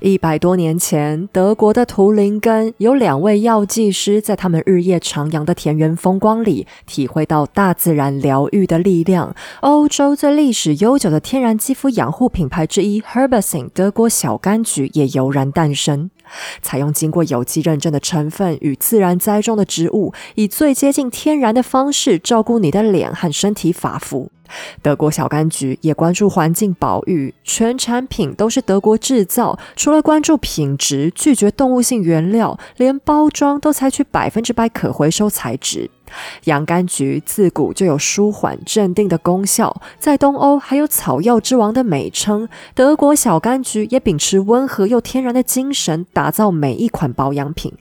[0.00, 9.34] 一百多年前，德国的图林根有两位药剂师，在他们日夜徜徉的田园风光里，体会到大自然疗愈的力量。
[9.60, 16.10] 欧洲最历史悠久的天然肌肤养护品牌之一 Herbacin 德国小柑橘也油然诞生。
[16.60, 24.30] 采用经过有机认证的成分与自然栽种的植物，以最接近天然的方式照顾你的脸和身体发肤。
[24.82, 29.58] 德国小柑橘也关注环境保育，全产品都是德国制造。
[29.76, 35.90] 除了关注品质，拒绝动物性原料，连包装都采取百分之百可回收材质。
[36.44, 42.48] 洋甘菊自古就有舒缓镇定的功效，在东欧还有草药之王的美称。
[42.74, 47.72] 德国小柑橘也秉持温和又天然的精神，打造每一款保养品。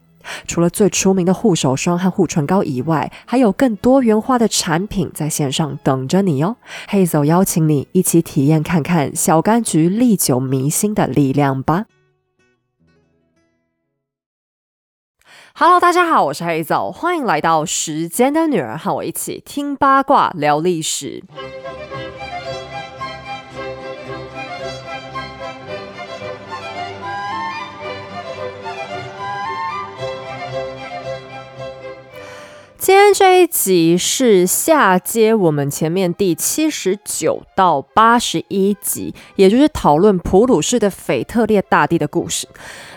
[0.46, 6.58] 除了最出名的护手霜和护唇膏以外，还有更多元化的产品在线上等着你哦。
[6.88, 11.86] 黑走邀请你一起体验看看小柑橘历久弥新的力量吧。
[15.56, 21.24] Hello，大家好，我是黑枣，欢迎来到时间的女儿，和我一起听八卦聊历史。
[32.88, 42.48] 今天这一集是下接我们前面第七十九到八十一集，也就是讨论普鲁士的腓特烈大帝的故事。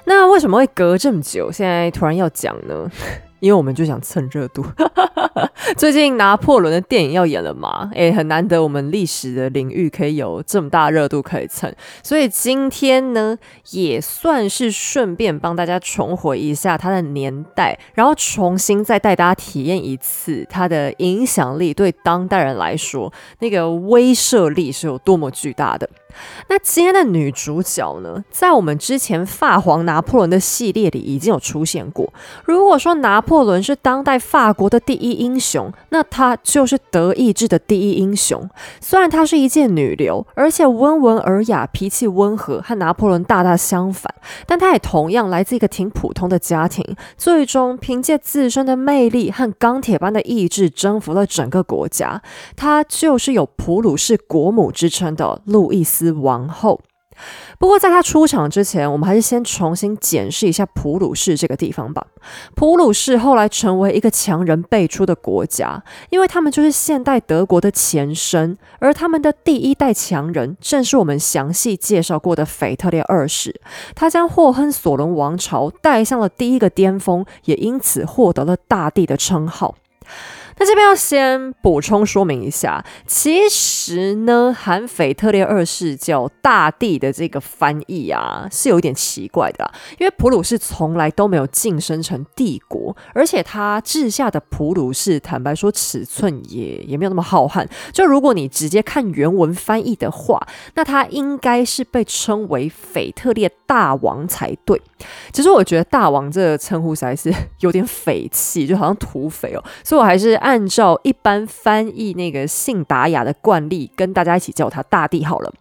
[0.05, 1.50] 那为什么会隔这么久？
[1.50, 2.88] 现在突然要讲呢？
[3.41, 4.64] 因为我们就想蹭热度。
[5.77, 7.91] 最近拿破仑的电影要演了嘛？
[7.94, 13.38] 诶，很难得我们历史的领域可以有这么大热度可以蹭，所以今天呢，
[13.70, 25.88] 也算是顺便帮大家重回一下他的年代，然后重新再带大家体验一次他的影响力对当代人来说那个威慑力是有多么巨大的。
[26.48, 32.12] 那今天的女主角呢，在我们之前法皇拿破仑的系列里已经有出现过。
[32.44, 38.48] 如果说拿破仑是当代法国的第一英雄，那她就是德意志的第一英雄。
[38.81, 44.12] 虽然她是一介女流，而且温文尔雅，脾气温和，和拿破仑大大相反，
[44.47, 46.84] 但她也同样来自一个挺普通的家庭。
[47.16, 52.22] 最终凭借自身的魅力和钢铁般的意志，征服了整个国家。
[52.56, 56.00] 她就是有普鲁士国母之称的路易斯。
[56.00, 56.81] 斯王后。
[57.59, 62.06] 不过，在他出场之前，我们还是先重新检视一下普鲁士这个地方吧。
[62.55, 73.60] 普鲁士后来成为一个强人辈出的国家，因为他们就是现代德国的前身，而他们的第一代强人正是我们详细介绍过的腓特烈二世。
[73.94, 79.75] 他将霍亨索伦王朝带向了第一个巅峰，也因此获得了大帝的称号。
[80.60, 97.66] 那这边要先补充说明一下，其实呢，喊腓特烈二世叫大帝的这个翻译啊，是有一点奇怪的啦，因为普鲁士从来都没有晋升成帝国，而且他治下的普鲁士，坦白说尺寸也也没有那么浩瀚。
[97.91, 104.82] 就如果你直接看原文翻译的话，那他应该是被称为腓特烈大王才对。
[105.31, 107.31] 其实我觉得大王这个称呼实在是
[107.61, 110.71] 有点匪气，就好像土匪哦，所以我还是按。
[110.71, 115.53] 照一般翻译那个信达雅的惯例，跟大家一起叫他大帝好了。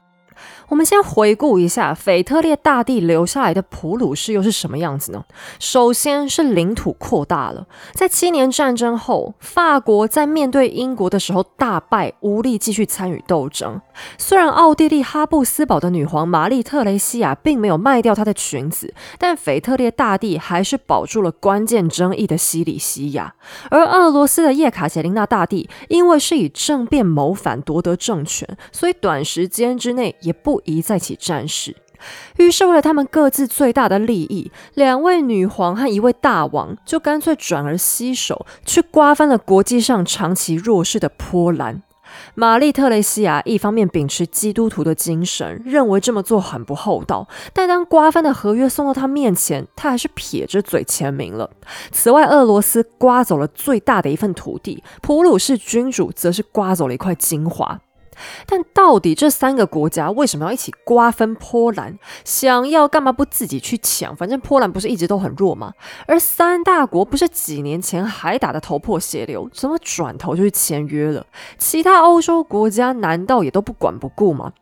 [0.70, 5.26] 我们先回顾一下腓特烈大帝留下来的普鲁士又是什么样子呢？
[5.58, 13.82] 首先是领土扩大了，在七年战争后，法国在面对英国的时候大败，无力继续参与斗争。
[14.20, 23.34] 虽然奥地利哈布斯堡的女皇玛丽特蕾西亚并没有卖掉她的裙子，但腓特烈大帝还是保住了关键争议的西里西亚。
[23.72, 30.59] 而俄罗斯的叶卡捷琳娜大帝因为是以政变谋反夺得政权，所以短时间之内也不。
[30.66, 31.76] 一再起战事，
[32.38, 41.84] 于是为了他们各自最大的利益，两位女皇和一位大王就干脆转而携手去瓜分了国际上长期弱势的波兰。
[42.34, 51.52] 玛丽特雷西亚一方面秉持基督徒的精神，认为这么做很不厚道，但当瓜分的合约送到他面前，他还是撇着嘴签名了。
[51.92, 57.80] 此外，俄罗斯刮走了最大的一份土地，普鲁士君主则是刮走了一块精华。
[58.46, 61.98] 但到底这三个国家为什么要一起瓜分波兰？
[62.24, 64.16] 想要干嘛不自己去抢？
[64.16, 65.74] 反正波兰不是一直都很弱吗？
[66.08, 71.26] 而三大国不是几年前还打得头破血流，怎么转头就去签约了？
[71.58, 74.54] 其他欧洲国家难道也都不管不顾吗？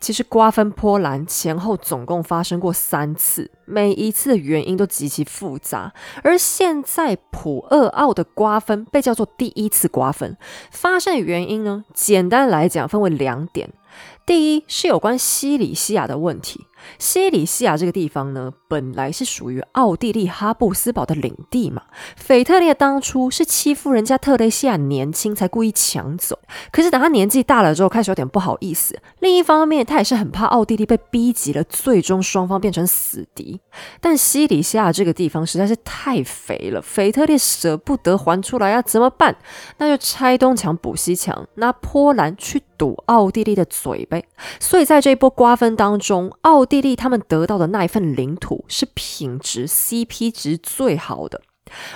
[0.00, 5.92] 其实瓜分波兰前后总共发生过三次，每一次的原因都极其复杂。
[6.22, 10.36] 而现在普厄奥的瓜分被叫做第一次瓜分，
[10.70, 11.84] 发生的原因呢？
[11.92, 13.70] 简单来讲分为两点。
[14.24, 16.66] 第一是有关西里西亚的问题。
[16.98, 21.82] 西里西亚这个地方呢，本来是属于奥地利哈布斯堡的领地嘛。
[22.16, 26.38] 腓特烈当初是欺负人家特雷西亚年轻，才故意抢走。
[26.70, 28.98] 可是等他年纪大了之后，开始有点不好意思。
[29.20, 33.60] 另一方面，他也是很怕奥地利被逼急了，最终双方变成死敌。
[34.00, 39.36] 但西里西亚这个地方实在是太肥了，腓特烈舍不得还出来啊，怎么办？
[39.78, 44.24] 那就拆东墙补西墙，拿波兰去堵奥地利的嘴呗。
[44.58, 51.42] 所以在这一波瓜分当中，奥地利他们得到的那一份领土是品质 CP 值最好的。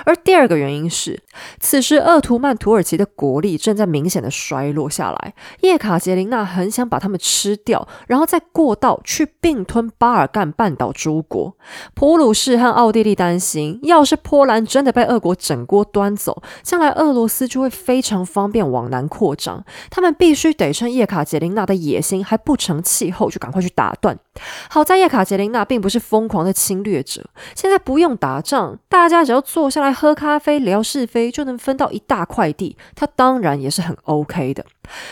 [0.05, 1.23] 而第二个原因是，
[1.61, 5.35] 此时鄂图曼土耳其的国力正在明显的衰落下来。
[5.61, 11.57] 叶卡捷琳娜很想把他们吃掉，然后再过道去并吞巴尔干半岛诸国。
[11.95, 19.65] 普鲁士和奥地利担心，要是波兰真的被俄国整锅端走，将来俄罗斯就会非常方便往南扩张。
[19.91, 24.19] 他们必须得趁叶卡捷琳娜的野心还不成气候，就赶快去打断。
[24.69, 32.77] 好在叶卡捷琳娜并不是疯狂的侵略者，现在不用打仗，大家只要做坐下来喝咖啡聊是非，就能分到一大块地。
[32.95, 34.65] 他当然也是很 OK 的。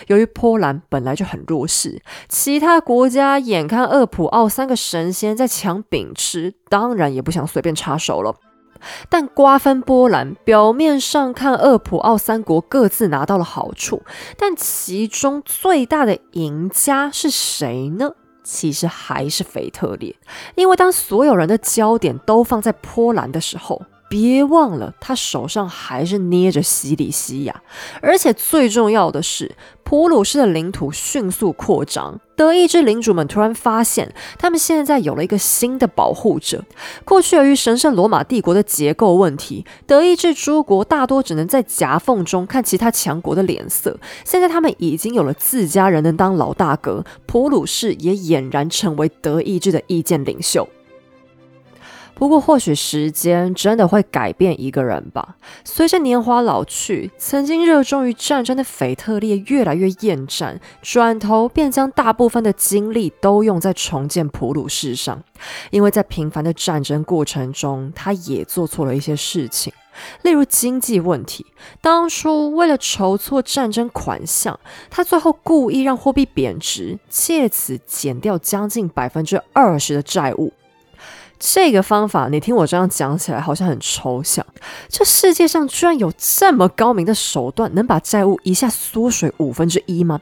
[0.06, 8.36] 由于波兰本来就很弱势，其他国家眼看厄普奥三个神仙在抢饼吃，当然也不想随便插手了。
[9.08, 14.02] 但瓜分波兰，表面上看厄普奥三国各自拿到了好处，
[14.38, 18.12] 但其中最大的赢家是谁呢？
[18.44, 20.14] 其实还是腓特烈，
[20.54, 23.82] 因为当所有人的焦点都放在波兰的时候，
[24.14, 27.62] 别忘了他手上还是捏着西里西亚，
[28.00, 29.56] 而且最重要的是。
[29.82, 36.64] 普鲁士的领土迅速扩张，德意志领主们突然发现，他们现在有了一个新的保护者。
[37.04, 43.98] 过去由于神圣罗马帝国的结构问题，德意志诸国大多只能在夹缝中看其他强国的脸色。
[44.24, 50.66] 现在他们已经有了自家人能当老大哥，普鲁士也俨然成为德意志的意见领袖。
[52.14, 55.36] 不过，或许时间真的会改变一个人吧。
[55.64, 65.22] 随着年华老去，曾经热衷于战争的腓特烈越来越厌战，转头便将大部分的精力都用在重建普鲁士上。
[65.70, 69.72] 因为在频繁的战争过程中，他也做错了一些事情，
[70.22, 71.44] 例如经济问题。
[71.80, 74.58] 当初为了筹措战争款项，
[74.88, 80.52] 他最后故意让货币贬值，借此减掉将近百分之二十的债务。
[81.38, 84.44] 这个方法，你听我这样讲起来好像很抽象。
[84.88, 90.20] 这世界上居然有这么高明的手段，能把债务一下缩水五分之一吗？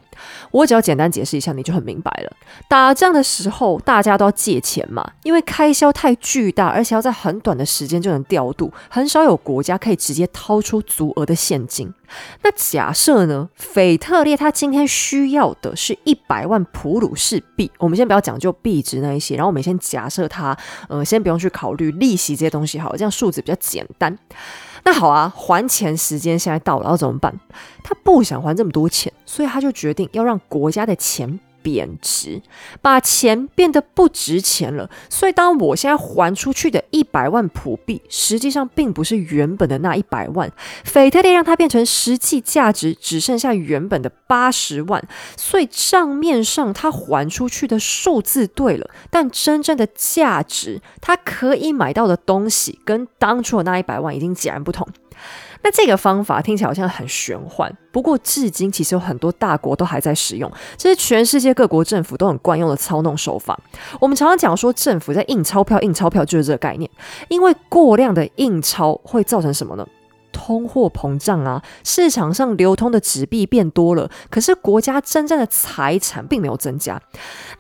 [0.51, 2.37] 我只要简单解释一下，你就很明白了。
[2.69, 11.93] 打仗的时候，大家都要借钱嘛，因为开销太巨大，而且要在很短的时间就能调度，很少有国家可以直接掏出足额的现金。
[12.43, 13.49] 那假设呢？
[13.55, 17.71] 腓特烈他今天需要的是一百万普鲁士币。
[17.79, 20.57] 我们先不要讲究币值那一些，然后我们先假设他，
[20.89, 24.19] 呃，先不用去考虑利息这些东西，好，这样数字比较简单。
[24.85, 27.33] 那好啊，还钱时间现在到了，要怎么办？
[27.85, 31.39] 他不想还这么多钱，所以他就决定要让国家的钱。
[31.63, 32.43] 贬值，
[32.81, 34.91] 把钱变得不值钱了。
[35.09, 40.51] 所以，当我现在还出去的一百万普币，实际上并不是原本的那一百万。
[40.85, 45.03] 腓特烈让它变成实际价值只剩下原本的八十万，
[45.37, 54.87] 所以账面上他还出去的数字对了，但真正的价值，他可以买到的东西，跟当初的那一百万已经截然不同。
[55.63, 63.59] 那这个方法听起来好像很玄幻，不过至今其实有很多大国都还在使用，这是全世界各国政府都很惯用的操弄手法。
[64.01, 66.91] 我们常常讲说政府在印钞票，印钞票就是这个概念，
[67.29, 69.87] 因为过量的印钞会造成什么呢？
[70.33, 77.01] 通货膨胀啊，市场上流通的纸币变多了，可是国家真正的财产并没有增加。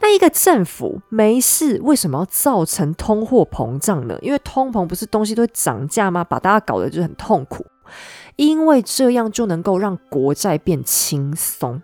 [0.00, 4.18] 那一个政府没事，为什么要造成通货膨胀呢？
[4.23, 6.25] 因为通膨不是东西都会涨价吗？
[6.25, 7.64] 把大家搞得就很痛苦。
[8.37, 11.82] 因为这样就能够让国债变轻松。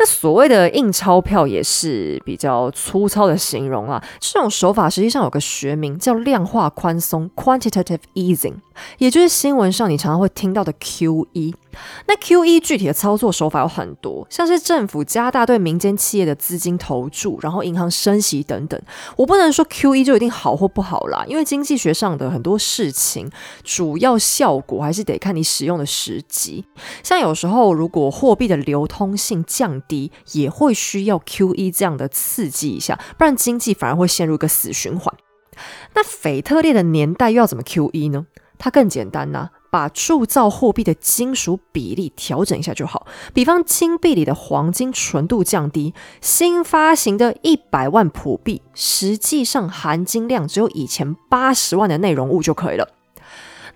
[0.00, 4.02] 那所谓的印钞票也是比较粗糙的形容啊。
[4.18, 8.54] 这种手法实际上有个学名叫量化宽松 （quantitative easing）。
[8.96, 11.52] 也就是新闻上你常常会听到的 QE，
[12.06, 18.80] 那 QE 具体的操作手法有很多，像是政府加大对民间企业的资金投注，然后银行升息等等。
[19.16, 23.30] 我不能说 QE 就一定好或不好啦，因为经济学上的很多事情，
[23.62, 26.64] 主要效果还是得看你使用的时机。
[27.02, 35.14] 像有时候如果货币的流通性降低，也会需要 QE 这样的刺激一下，不然经济反而会陷入一个死循环。
[35.94, 38.26] 那腓特烈的年代又要怎么 QE 呢？
[38.58, 43.06] 它更简单呐，把铸造货币的金属比例调整一下就好。
[43.32, 52.88] 比方金币里的黄金纯度降低，新发行的一百万普币，实际上含金量只有以前八十万的内容物就可以了。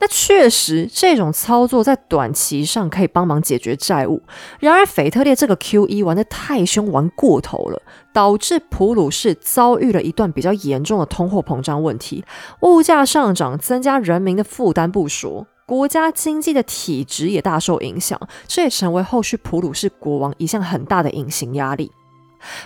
[0.01, 4.21] 那确实，这种操作在短期上可以帮忙解决债务。
[4.59, 7.81] 然而，腓特烈这个 Q E 玩得太凶，玩过头了，
[8.13, 12.25] 导致普鲁士遭遇了一段比较严重的通货膨胀问题，
[12.63, 21.91] 物价上涨增加人民的负担不说，国家经济的体质也大受影响，这也成为后续普鲁士国王一项很大的隐形压力。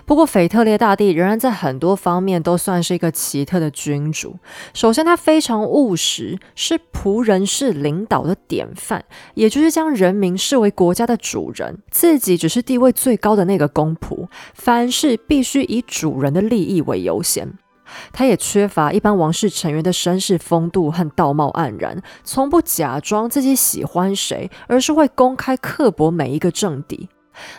[0.04, 4.36] 不过，腓特烈大帝仍然在很多方面都算是一个奇特的君主。
[4.74, 17.48] 首先，他非常务实，是仆人式领导的典范，也就是将人民视为国家的主人，自己只是地位最高的那个公仆，凡事必须以主人的利益为优先。
[18.12, 27.08] 他也缺乏一般王室成员的绅士风度和道貌岸然，从不假装自己喜欢谁，而是会公开刻薄每一个政敌。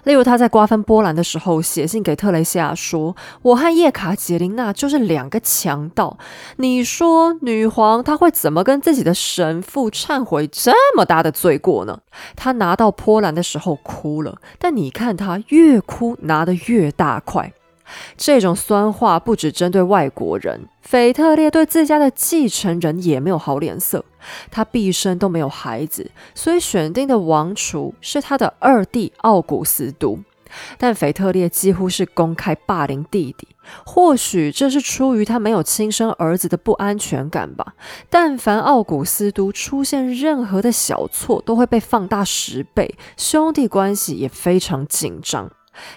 [0.03, 6.17] 例如，他在瓜分波兰的时候，写信给特蕾西亚说：“我和叶卡捷琳娜就是两个强盗。
[6.57, 11.99] 你说，女皇她会怎么跟自己的神父忏悔这么大的罪过呢？”
[12.35, 17.53] 他拿到波兰的时候哭了，但你看他越哭拿得越大块。
[18.17, 24.03] 这种酸话不只针对外国人，腓特烈对自家的继承人也没有好脸色。
[24.51, 30.19] 他毕生都没有孩子，所以选定的王储是他的二弟奥古斯都。
[30.79, 33.47] 但腓特烈几乎是公开霸凌弟弟，
[33.85, 37.75] 或许这是出于他没有亲生儿子的不安全感吧。
[38.09, 45.51] 但凡奥古斯都出现任何的小错，都会被放大十倍，兄弟关系也非常紧张。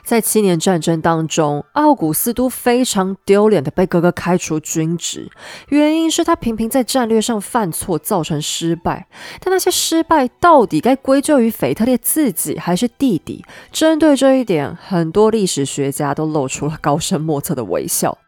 [0.05, 5.31] 在七年战争当中，奥古斯都非常丢脸的被哥哥开除军职，
[5.69, 9.07] 原因是他频频在战略上犯错，造成失败。
[9.41, 13.45] 但那些失败到底该归咎于腓特烈自己还是弟弟？
[13.71, 18.19] 针对这一点，很多历史学家都露出了高深莫测的微笑。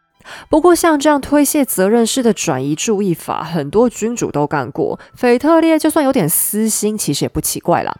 [0.49, 4.99] 不过，像这样推卸责任式的转移注意法，很多君主都干过。
[5.13, 7.95] 腓特烈就算有点私心，其实也不奇怪啦。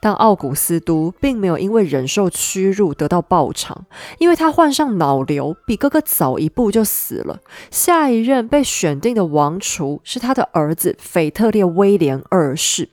[0.00, 3.86] 但奥古斯都并没有因为忍受屈辱得到报偿，
[4.18, 7.40] 因为他患上脑瘤，比哥哥早一步就死了。
[7.70, 12.90] 下一任被选定的王储是他的儿子腓特烈威廉二世。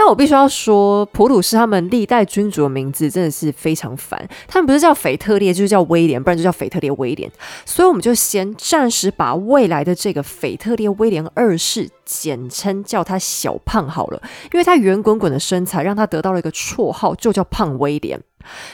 [0.00, 4.26] 但我必须要说，普鲁士他们历代君主的名字真的是非常烦。
[4.48, 7.30] 他们不是叫腓特烈，就是叫威廉，不然就叫腓特烈威廉。
[7.66, 14.22] 所以我们就先暂时把未来的这个腓特烈威廉二世简称叫他小胖好了，
[14.54, 18.22] 因为他圆滚滚的身材让他得到了一个绰号，就叫胖威廉。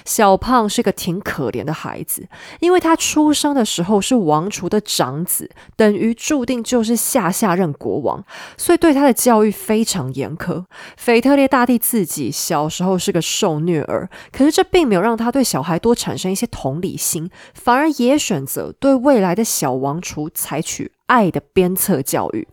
[0.05, 2.29] 小胖是个挺可怜的孩子，
[2.61, 8.25] 因为他出生的时候是王储的长子，等于注定就是下下任国王，
[8.57, 10.65] 所以对他的教育非常严苛。
[10.97, 22.47] 腓特烈大帝自己小时候是个受虐儿，可是这并没有让他对小孩多产生一些同理心，反而也选择对未来的小王储采取爱的鞭策教育。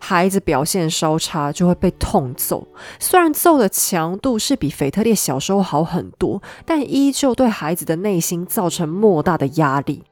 [0.00, 2.66] 孩子表现稍差就会被痛揍，
[2.98, 10.04] 虽然揍的强度是比腓特烈小时候好很多，但依旧对孩子的内心造成莫大的压力。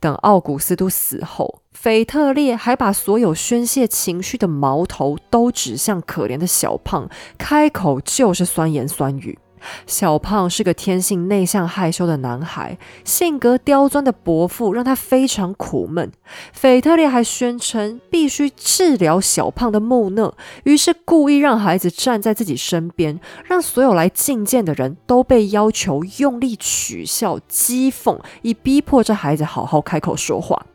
[0.00, 9.38] 等奥古斯都死后，腓特烈还把所有宣泄情绪的矛头都指向可怜的小胖，开口就是酸言酸语。
[9.86, 16.10] 小胖是个天性内向害羞的男孩，性格刁钻的伯父让他非常苦闷。
[16.52, 20.34] 腓特烈还宣称必须治疗小胖的木讷，
[20.64, 30.66] 于是故意让孩子站在自己身边，让所有来觐见的人都被要求用力取笑、讥讽，以逼迫这孩子好好开口说话。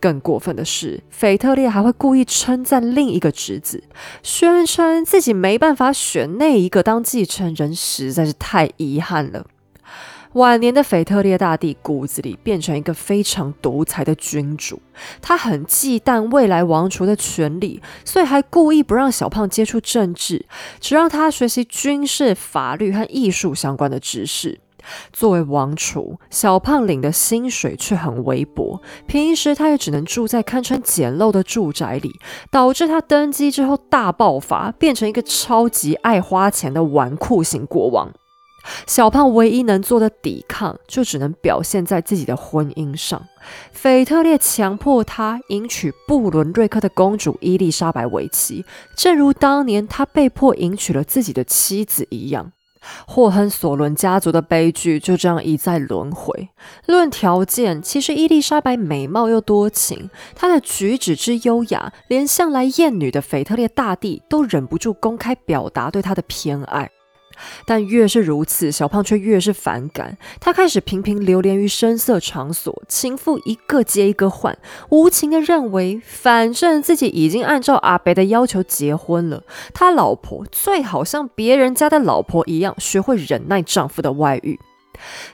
[0.00, 3.84] 更过分的是，腓特烈还会故意称赞另一个侄子，
[4.22, 9.46] 宣称自己没办法选那一个当继承人，实在是太遗憾了。
[10.34, 14.82] 晚年的腓特烈大帝骨子里变成一个非常独裁的君主，
[15.22, 20.44] 他很忌惮未来王储的权力，所以还故意不让小胖接触政治，
[20.80, 24.58] 只让他学习军事、法律和艺术相关的知识。
[25.12, 32.12] 作为王储，小胖领的薪水却很微薄，平时他也只能住在堪称简陋的住宅里，
[32.50, 38.12] 导致他登基之后大爆发，变成一个超级爱花钱的纨绔型国王。
[38.86, 43.22] 小胖唯一能做的抵抗，就只能表现在自己的婚姻上。
[43.72, 48.64] 腓特烈强迫他迎娶布伦瑞克的公主伊丽莎白为妻，
[48.96, 52.52] 正如当年他被迫迎娶了自己的妻子一样。
[53.06, 56.48] 霍亨索伦家族的悲剧就这样一再轮回。
[56.86, 66.90] 论条件，其实伊丽莎白美貌又多情，她的举止之优雅，连向来厌女的腓特烈大帝都忍不住公开表达对她的偏爱。
[67.66, 70.16] 但越是如此，小胖却越是反感。
[70.40, 74.56] 他开始频频流连于声色场所，情妇一个接一个换，
[74.90, 84.58] 无情的认为，反正自己已经按照阿北的要求结婚了，他老婆最好像别人家的老婆一样，学会忍耐丈夫的外遇。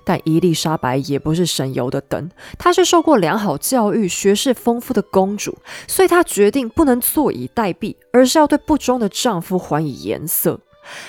[0.04, 10.60] 但伊丽莎白也不是省油的灯，她是受过良好教育、学识丰富的公主，所以她决定不能坐以待毙，而是要对不忠的丈夫还以颜色。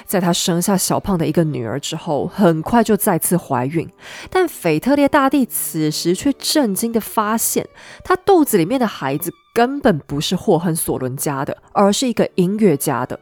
[0.05, 3.89] 在她生下小胖的一个女儿之后，很快就再次怀孕。
[4.29, 7.67] 但腓特烈大帝此时却震惊的发现，
[8.03, 13.19] 她肚子里面的孩子根本不是霍亨索伦家的，而是一个音乐家的。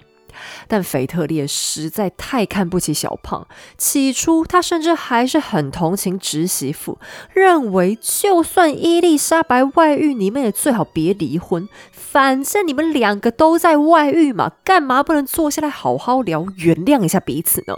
[0.67, 6.97] 但腓特烈实在太看不起小胖，起初他甚至还是很同情侄媳妇，
[7.33, 17.75] 认为就算伊丽莎白外遇，你们也最好别离婚，反正你们两个都在外遇嘛，干嘛不能坐下来好好聊，原谅一下彼此呢？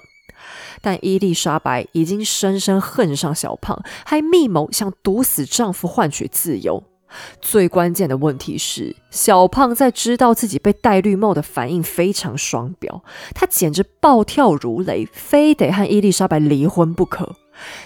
[0.81, 6.83] 但伊丽莎白已经深深恨上小胖，还密谋想毒死丈夫换取自由。
[7.41, 13.03] 最关键的问题是，小胖在知道自己被戴绿帽的反应非常双标，
[13.33, 17.35] 他简直暴跳如雷，非得和伊丽莎白离婚不可。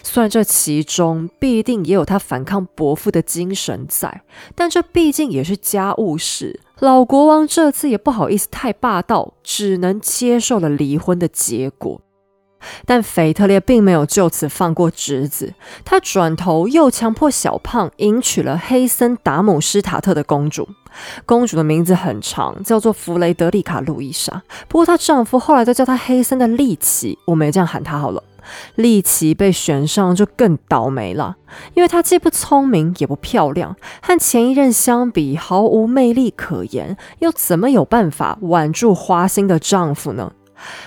[0.04, 4.22] 虽然这其中必定也有他反抗伯父的精神在，
[4.54, 6.62] 但这毕竟也是家务事。
[6.80, 12.00] 老国王这次也不好意思太霸道，只能接受了离婚的结果。
[12.86, 15.54] 但腓特烈并没有就此放过侄子，
[15.84, 20.68] 他转头又强迫小胖迎娶了黑森达姆施塔特的公主。
[21.26, 24.44] 公主的名字很长，叫做弗雷德丽卡路易莎。
[24.70, 28.24] 不过她丈夫后来都叫她黑森的利奇，我们也这样喊她好了。
[28.76, 31.36] 利奇被选上就更倒霉了，
[31.74, 40.32] 因为她既不聪明也不漂亮，和前一任相比毫无魅力可言，又怎么有办法挽住花心的丈夫呢？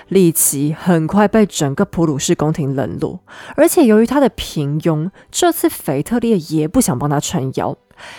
[0.08, 3.20] 利奇很快被整个普鲁士宫廷冷落，
[3.56, 7.76] 而且由于他的平庸，这次腓特烈也不想帮他撑腰。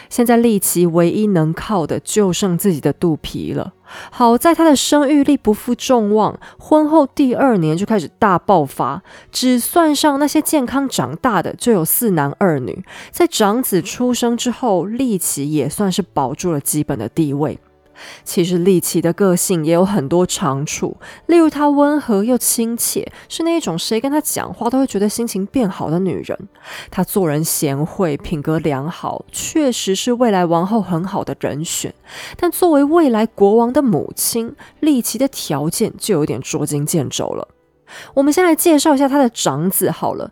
[0.10, 3.74] 现在利奇唯一能靠的就剩自己的肚皮了。
[4.12, 12.84] 好在他的生育力不负众望，婚后第二年就开始大爆发，只算上那些健康长大的，就有四男二女。
[13.10, 17.58] 在长子出生之后，利奇也算是保住了基本的地位。
[18.24, 26.38] 其实丽奇的个性也有很多长处，例如她温和又亲切，是那种谁跟她讲话都会觉得心情变好的女人。
[26.90, 31.94] 她做人贤惠，品格良好，确实是未来王后很好的人选。
[32.38, 37.48] 但作为未来国王的母亲，丽奇的条件就有点捉襟见肘了。
[38.14, 40.32] 我们先来介绍一下她的长子好了，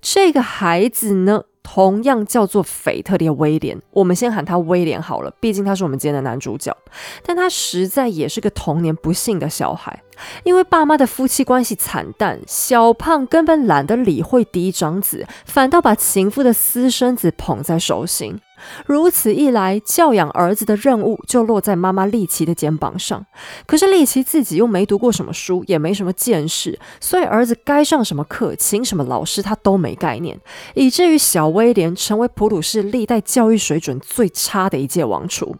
[0.00, 1.44] 这个孩子呢？
[1.70, 6.74] 同样叫做腓特烈威廉，我们先喊他威廉好了，毕竟他是我们今天的男主角。
[7.22, 10.02] 但他实在也是个童年不幸的小孩，
[10.44, 18.40] 因为爸妈的夫妻关系惨淡，小胖根本懒得理会嫡长子，反倒把情妇的私生子捧在手心。
[18.86, 23.24] 如此一来，教养儿子的任务就落在妈妈丽奇的肩膀上。
[23.66, 30.40] 可是丽奇自己又没读过什么书，也没什么见识，所以儿子该上什么课、请什么老师，他都没概念，
[30.74, 35.56] 以至于小威廉成为普鲁士历代教育水准最差的一届王储。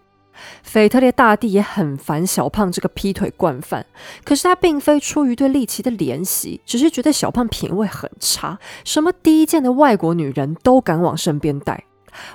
[0.63, 3.85] 腓特烈大帝也很烦小胖这个劈腿惯犯，
[4.25, 11.83] 可是他并非出于对丽奇的怜惜，只是觉得小胖品味很差，什么低贱的外国女人都敢往身边带。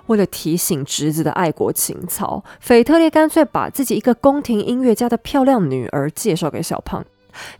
[0.07, 7.03] 为了提醒侄子的爱国情操，腓特烈干脆把自己一个宫廷音乐家的漂亮女儿介绍给小胖。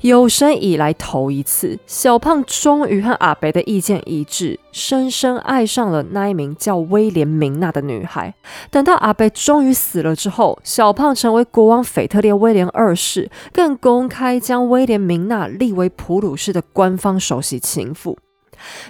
[0.01, 8.35] 有生以来头一次，小胖终于和阿北的意见一致，深深爱上了那一名叫威廉明娜的女孩。
[8.69, 18.15] 等到阿北终于死了之后，小胖成为国王腓特烈威廉二世，更公开将威廉明娜立为普鲁士的官方首席情妇。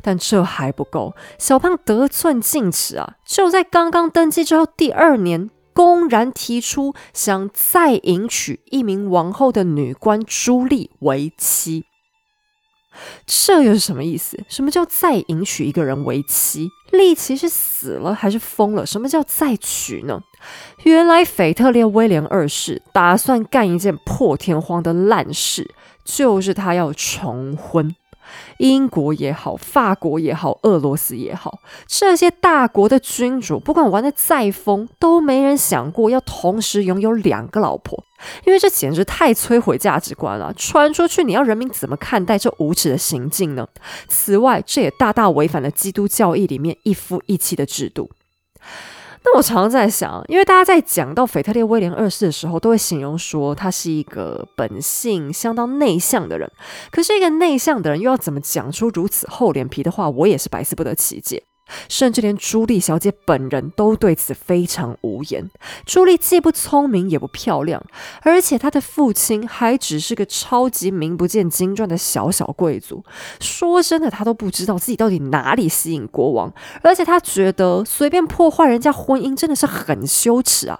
[0.01, 3.15] 但这还不够，小胖得寸进尺啊！
[3.25, 11.85] 就在刚刚登基之后第二年，公然提出想再迎娶一名王后的女官朱莉为妻。
[13.25, 14.37] 这又是什么意思？
[14.47, 16.69] 什么叫再迎娶一个人为妻？
[16.91, 18.85] 利奇是死了还是疯了？
[18.85, 20.21] 什么叫再娶呢？
[20.83, 25.73] 原来腓特烈威廉二世打算干一件破天荒的烂事，
[26.05, 27.95] 就是他要重婚。
[28.57, 38.03] 英国也好，法国也好，俄罗斯也好，这些大国的君主，不管玩的再疯，都没人想过要同时拥有两个老婆，
[38.45, 40.53] 因为这简直太摧毁价值观了。
[40.53, 43.67] 传出去，你要人民怎么看待这无耻的行径呢？
[44.07, 48.09] 此外，这也大大违反了基督教义里面一夫一妻的制度。
[49.25, 56.51] 那我常常在想，因为大家在讲到腓特烈威廉二世的时候，都会形容说他是一个本性相当内向的人。
[56.91, 60.09] 可是，一个内向的人又要怎么讲出如此厚脸皮的话？
[60.09, 61.43] 我也是百思不得其解。
[61.89, 65.49] 甚至连朱莉小姐本人都对此非常无言。
[65.85, 67.83] 朱莉既不聪明也不漂亮，
[68.21, 73.03] 而且她的父亲还只是个超级名不见经传的小小贵族。
[73.39, 80.79] 说真的，她都不知道自己到底哪里吸引国王，而且她觉得随便破坏人家婚姻真的是很羞耻啊。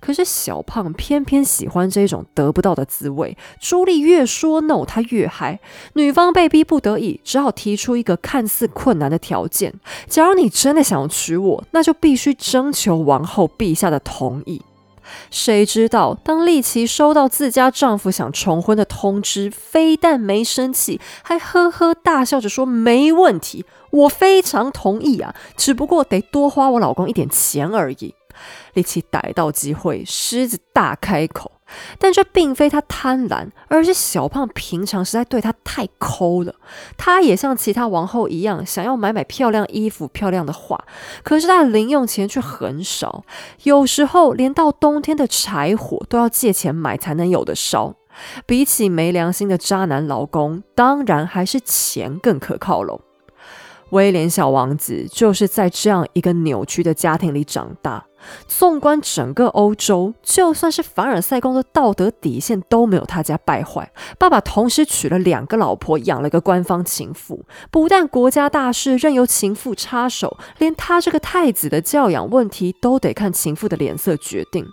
[0.00, 3.36] 可是小胖偏偏喜欢这种得不到的滋味。
[3.60, 5.58] 朱莉越说 no，他越嗨。
[5.94, 9.74] 女方被逼不得已，只好提出一个看似困难的条件：
[10.06, 14.62] 假如你真的想要娶我，那就必须征求王后陛下的同意。
[15.28, 28.14] 谁知道，当丽琪收到自家丈夫想重婚的通知，非但没生气，还呵呵大笑着说：“没问题，我非常同意啊，只不过得多花我老公一点钱而已。”
[28.74, 31.52] 力气逮到机会，狮子大开口。
[32.00, 36.52] 但这并非他贪婪，而是小胖平常实在对他太抠了。
[36.96, 40.84] 他也像其他王后一样，想要买买漂亮衣服、漂亮的画，
[41.22, 43.22] 可是他的零用钱却很少，
[43.62, 47.94] 有时候连到冬天的柴火都要借钱买才能有的烧。
[48.44, 53.00] 比起没良心的渣男老公，当然还是钱更可靠喽。
[53.90, 58.04] 威廉小王子就是在这样一个扭曲的家庭里长大。
[58.46, 63.90] 纵观整个欧洲，就算是凡尔赛宫的道德底线都没有他家败坏。
[64.18, 74.66] 爸爸同时娶了两个老婆，养了个官方情妇，不但国家大事任由情妇插手，连他这个太子的教养问题都得看情妇的脸色决定。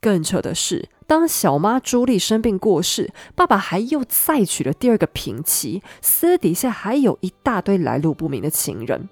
[0.00, 9.08] 更扯的是，当小妈朱莉生病过世，爸爸还又再娶了第二个平妻，私底下还有一大堆来路不明的情人。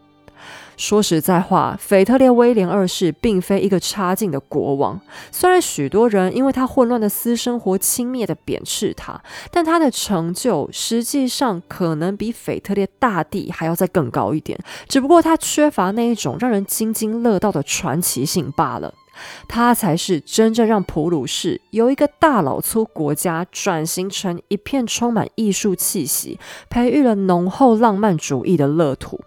[0.76, 5.00] 说实在话，腓特烈威廉二世并非一个差劲的国王。
[5.30, 14.58] 虽然许多人因为他混乱的私生活轻蔑的贬斥他，但他的成就实际上可能比腓特烈大帝还要再更高一点。
[14.88, 18.92] 只不过他缺乏那一种让人津津乐道的传奇性罢了。
[19.46, 29.20] 他才是真正让普鲁士由一个大老粗国家转型成一片充满艺术气息、培育了浓厚浪漫主义的乐土。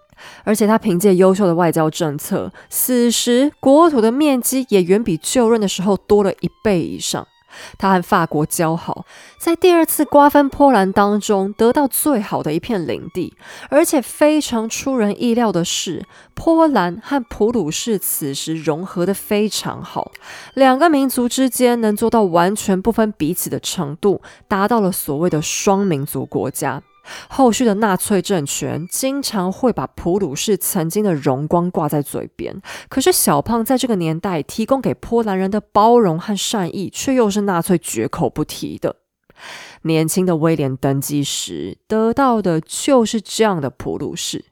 [0.43, 7.27] 而且他凭借优秀的外交政策，此时国土的面积也远比就任的时候多了一倍以上。
[7.79, 9.05] 他和法国交好，
[9.39, 13.33] 在第二次瓜分波兰当中得到最好的一片领地。
[13.69, 20.11] 而且非常出人意料的是，波兰和普鲁士此时融合的非常好，
[20.53, 26.83] 两个民族之间能做到完全不分彼此的程度，达到了所谓的双民族国家。
[27.29, 38.97] 后续的纳粹政权经常会把普鲁士曾经的荣光挂在嘴边，可是小胖在这个年代提供给波兰人的包容和善意，却又是纳粹绝口不提的。
[39.83, 44.45] 年轻的威廉登基时得到的就是这样的普鲁士。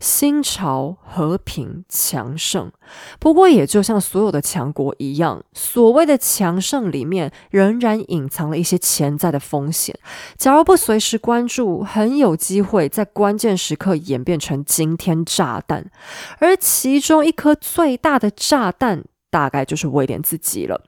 [0.00, 2.70] 新朝和平强盛，
[3.18, 9.98] 不过也就像所有的强国一样，所谓的强盛里面仍然隐藏了一些潜在的风险。
[10.36, 15.90] 假如不随时关注，很有机会在关键时刻演变成惊天炸弹。
[16.38, 20.80] 而其中一颗最大的炸弹，大概就是威廉自己了。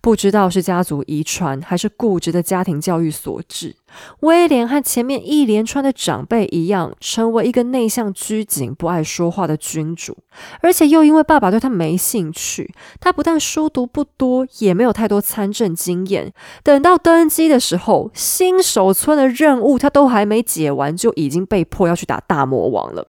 [0.00, 3.76] 不知道是家族遗传还是固执的家庭教育所致，
[4.20, 10.16] 威廉和前面一连串的长辈一样，成为一个内向、拘谨、不爱说话的君主。
[10.60, 16.32] 而且又因为爸爸对他没兴趣，他不但书读不多，也没有太多参政经验。
[16.62, 23.08] 等到登基的时候，新手村的任务他都还没解完，就已经被迫要去打大魔王了。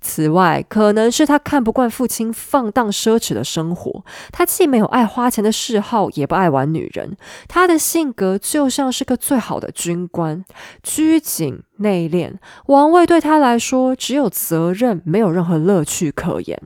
[0.00, 4.04] 此外，可能是他看不惯父亲放荡奢侈的生活。
[4.32, 7.16] 他既没有爱花钱的嗜好，也不爱玩女人。
[7.48, 10.44] 他的性格就像是个最好的军官，
[10.82, 12.34] 拘谨内敛。
[12.66, 16.60] 王位对他来说只有责任，没有任何乐趣可言。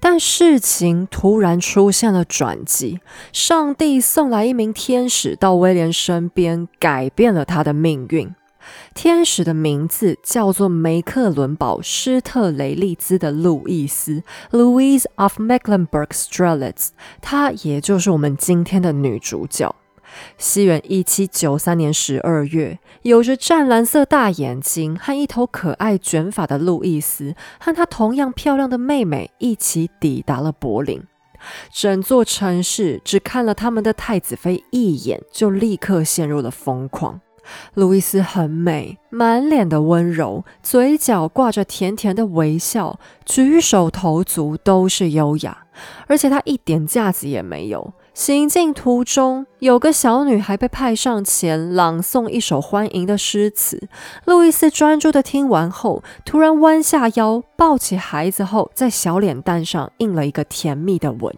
[0.00, 2.98] 但事情突然出现了转机，
[3.32, 8.34] 上帝送来一名天使到威廉身边，改变了他的命运。
[8.94, 16.88] 天使的名字叫做梅克伦堡施特雷利兹的路易斯 （Louise of Mecklenburg-Strelitz），
[17.20, 19.74] 她也就是我们今天的女主角。
[20.36, 31.00] 西元一七九三年十二月，有着湛蓝色大眼睛和一头可爱卷发的路易斯，和她同样漂亮的妹妹一起抵达了柏林。
[31.72, 37.20] 整座城市只看了他们的太子妃一眼，就立刻陷入了疯狂。
[37.74, 45.64] 路易斯很美，满脸的温柔，嘴角挂着甜甜的微笑，举手投足都是优雅，
[46.06, 47.92] 而且她一点架子也没有。
[48.12, 53.88] 行进途中，有个小女孩被派上前朗诵一首欢迎的诗词。
[54.26, 61.34] 路易斯专注地听完后，突然弯下腰，抱起孩子后，在小脸蛋上印了一个甜蜜的吻。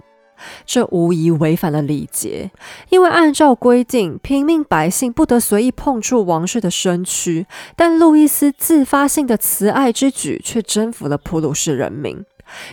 [0.65, 2.51] 这无疑违反了礼节，
[2.91, 7.47] 因为按照规定，平民百姓不得随意碰触王室的身躯。
[7.77, 12.25] 但路易斯自发性的慈爱之举，却征服了普鲁士人民。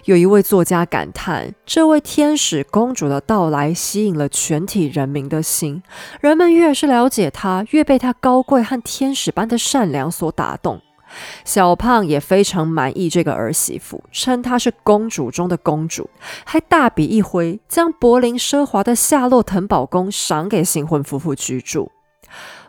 [0.06, 5.82] 有一位作家感叹：“这位天使公主的到来吸引了全体人民的心。
[6.20, 10.82] 人们越是了解她，越被她高贵和天使般的善良所打动。”
[11.44, 16.10] 小胖也非常满意这个儿媳妇，称她是公主中的公主，
[16.46, 21.92] 还大笔一挥，将柏林奢华的夏洛滕堡宫赏给新婚夫妇居住。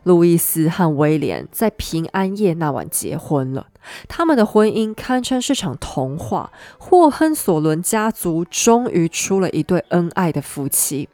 [0.05, 3.67] 路易斯和威廉在平安夜那晚结婚了，
[4.09, 6.51] 他们的婚姻堪称是场童话。
[6.79, 11.11] 霍亨索伦家族终于出了一对恩爱的夫妻。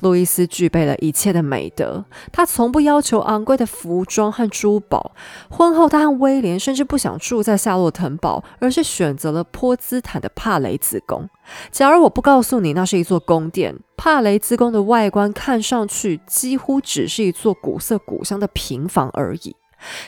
[0.00, 5.12] 路易斯具备了一切的美德，他从不要求昂贵的服装和珠宝。
[5.48, 11.28] 婚后，他和威廉甚至不想住在夏洛滕堡，而是选择了波兹坦的帕雷兹宫。
[11.70, 19.54] 假如我不告诉你那是一座宫殿，帕雷兹宫的外观看上去几乎只是一座古色古香的平房而已。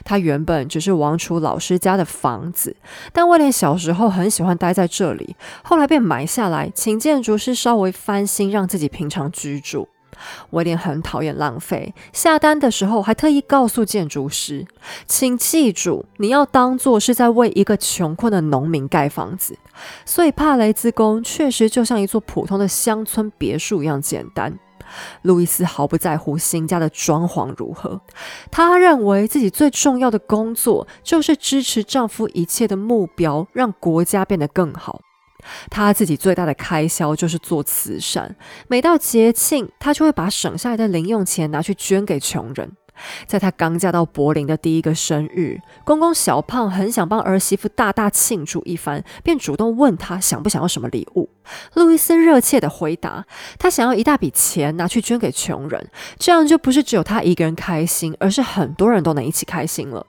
[0.05, 2.77] 它原本只是王储老师家的房子，
[3.13, 9.89] 但威廉小时候很喜欢待在这里，后来便埋下来，请建筑师稍微翻新，让自己平常居住。
[10.51, 14.67] 威廉很讨厌浪费，下单的时候还特意告诉建筑师
[15.07, 19.59] ：“请记住，你要当做是在为一个穷困的农民盖房子。”
[20.07, 24.59] 所以帕雷兹宫确实就像一座普通的乡村别墅一样简单。
[25.23, 28.01] 路易斯毫不在乎新家的装潢如何，
[28.51, 35.01] 她认为自己最重要的工作就是支持丈夫一切的目标，让国家变得更好。
[35.71, 38.35] 她自己最大的开销就是做慈善，
[38.69, 42.73] 每到节庆，她就会把省下来的零用钱拿去捐给穷人。
[43.27, 51.29] 在她刚嫁到柏林的第一个生日，公公小胖很想帮儿媳妇大大庆祝一番，便主动问她想不想要什么礼物。
[51.75, 53.25] 路易斯热切地回答
[53.59, 60.07] ：“他想要一大笔钱拿去捐给穷人，这样就不是只有他一个人开心，而是很多人都能一起开心了。”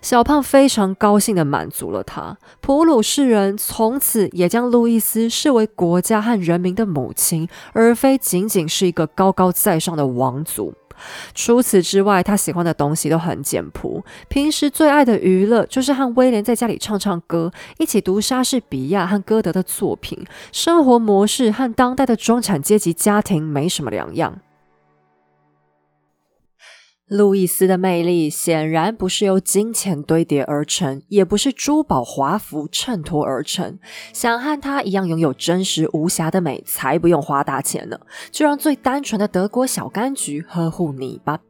[0.00, 2.38] 小胖非常高兴地满足了他。
[2.60, 10.74] 普鲁士人从此也将路易斯视为国家和人民的母亲，而非仅仅是一个高高在上的王族。
[11.34, 14.04] 除此之外，他喜欢的东西都很简朴。
[14.28, 20.24] 平时最爱的娱乐就是和威廉在家里唱唱歌，一起读莎士比亚和歌德的作品。
[20.52, 24.40] 生活模式和当代的中产阶级家庭没什么两样。
[27.08, 33.78] 路易斯的魅力显然不是由金钱堆叠而成，也不是珠宝华服衬托而成。
[34.14, 38.00] 想和她一样拥有真实无瑕的美，才不用花大钱呢。
[38.30, 41.40] 就让最单纯的德国小柑橘呵护你吧。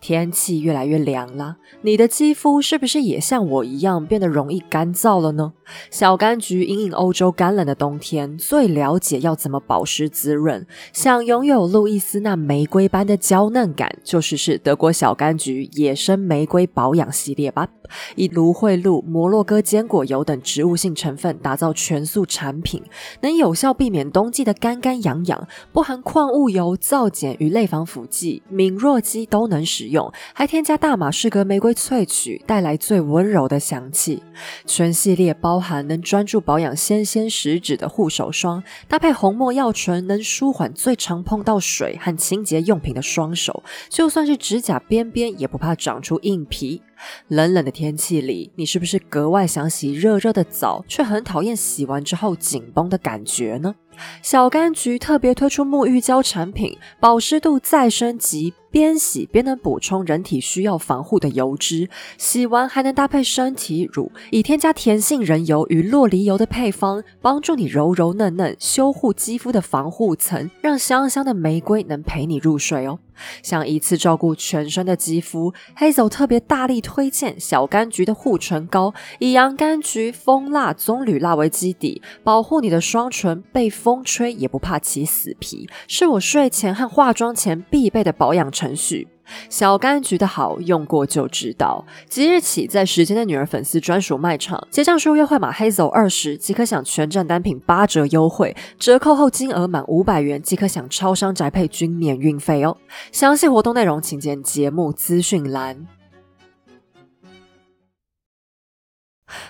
[0.00, 5.52] 天气越来越凉了，你的肌肤是不是也像我一样变得容易干燥了呢？
[5.90, 10.66] 小柑橘因应欧洲干冷的冬天，最了解要怎么保湿滋润。
[10.92, 17.68] 想拥有路易斯那玫瑰般的娇嫩感，就试试德国小柑橘野生玫瑰保养系列吧。
[18.16, 22.82] 以芦荟露、摩洛哥坚果油等植物性成分打造全素产品，
[23.20, 25.46] 能有效避免冬季的干干痒痒。
[25.72, 30.12] 不含矿物油、皂碱与类防腐剂，敏弱肌都能使用。
[30.34, 34.22] 还添加大马士革玫瑰萃取，带来最温柔的香气。
[34.66, 43.62] 全系列包含能专注保养纤纤十指的护手霜，搭配红墨药醇，能舒缓最常碰到水和清洁用品的双手。
[43.88, 46.82] 就算是指甲边边，也不怕长出硬皮。
[47.28, 53.74] 冷冷的天气里，你是不是格外想洗热热的澡，却很讨厌洗完之后紧绷的感觉呢？
[54.22, 58.54] 小柑橘特别推出沐浴胶产品，保湿度再升级。
[58.72, 72.98] 边洗边能补充人体需要防护的油脂，洗完还能搭配身体乳，以添加甜杏仁油与洛梨油的配方，帮助你柔柔嫩嫩，修护肌肤的防护层，让香香的玫瑰能陪你入睡哦。
[73.42, 88.50] 想一次照顾全身的肌肤，Hazel 特别大力推荐小柑橘的护唇膏，以洋甘菊、蜂蜡、棕榈蜡为基底，保护你的双唇，被风吹也不怕起死皮，是我睡前和化妆前必备的保养。
[88.62, 89.08] 程序。
[89.48, 91.84] 小柑橘的好用过就知道。
[92.08, 102.76] 即日起，在时间的女儿粉丝专属卖场结账输入优惠码黑走二十，即可享全站单品八折优惠，折扣后金额满五百元即可享超商宅配均免运费哦。
[103.10, 105.86] 详细活动内容请见节目资讯栏。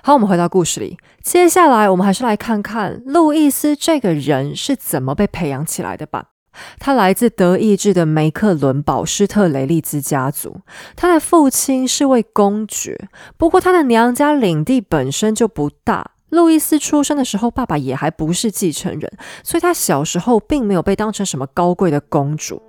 [0.03, 6.32] 好，我们回到故事里，接下来我们还是来看看路易斯这个人是怎么被培养起来的吧。
[6.79, 10.61] 他来自德意志的梅克伦堡施特雷利兹家族，
[10.97, 16.13] 他的父亲是位公爵，不过他的娘家领地本身就不大。
[16.31, 19.13] 路易斯出生的时候，爸爸也还不是继承人，
[19.45, 22.63] 所以他小时候并没有被当成什么高贵的公主。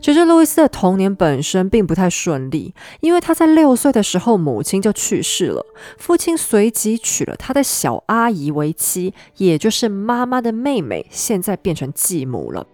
[0.00, 5.66] 其实路易斯的童年本身并不太顺利，因为他在六岁的时候母亲就去世了，
[5.98, 12.64] 父亲随即娶了他的小阿姨为妻，也就是妈妈的妹妹，现在变成继母了。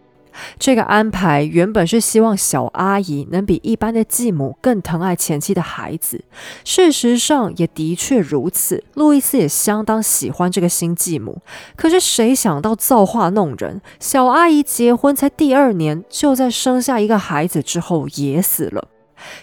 [0.58, 6.24] 这个安排原本是希望小阿姨能比一般的继母更疼爱前妻的孩子，
[6.64, 8.82] 事实上也的确如此。
[8.94, 11.40] 路易斯也相当喜欢这个新继母，
[11.76, 18.88] 可是谁想到造化弄人，小阿姨结婚才第二年，就在生下一个孩子之后也死了。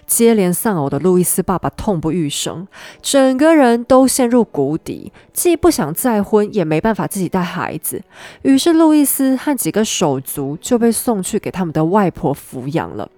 [0.06, 2.68] 接连丧偶的路易斯爸爸痛不欲生，
[3.02, 8.02] 整个人都陷入谷底，既不想再婚，也没办法自己带孩子。
[8.42, 13.10] 于是路易斯和几个手足就被送去给他们的外婆抚养了。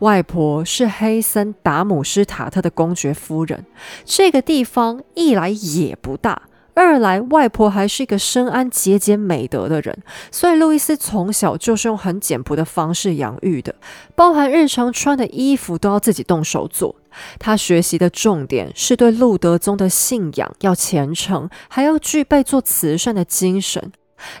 [0.00, 3.64] 外婆是黑森达姆施塔特的公爵夫人。
[4.04, 6.42] 这个地方一来也不大。
[6.76, 9.96] 二来，外婆还是一个深谙节俭美德的人，
[10.30, 13.74] 所以路易斯从小就是用很简朴的方式养育的，
[14.14, 16.94] 包含日常穿的衣服都要自己动手做。
[17.38, 23.90] 他学习的重点是对路德宗的信仰要虔诚，还要具备做慈善的精神。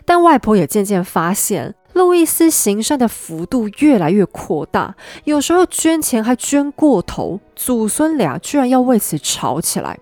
[0.04, 9.98] 但外婆也渐渐发现，路易斯行善的幅度越来越扩大，有时候捐钱还捐过头，祖孙俩居然要为此吵起来。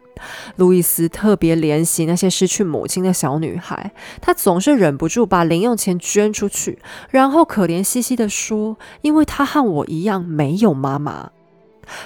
[0.56, 6.80] 路易斯特别怜惜那些失去母亲的小女孩，他总是忍不住把零用钱捐出去，
[7.10, 11.30] 然后可怜兮兮地说：“因为她和我一样没有妈妈。”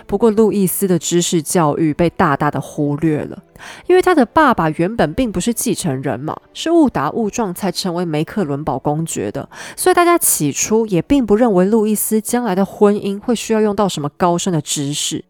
[0.07, 3.43] 不过，路易斯的知识教育被大大的忽略了，
[3.87, 15.25] 因为他的爸爸原本并不是继承人嘛，是误打误撞才成为梅克伦堡公爵的，所以大家起初也并不认为路易斯将来的婚姻会需要用到什么高深的知识。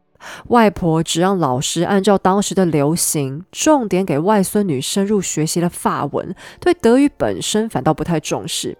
[0.48, 8.76] 外婆只让老师按照当时的流行，重点给外孙女深入学习了法文，对德语本身反倒不太重视。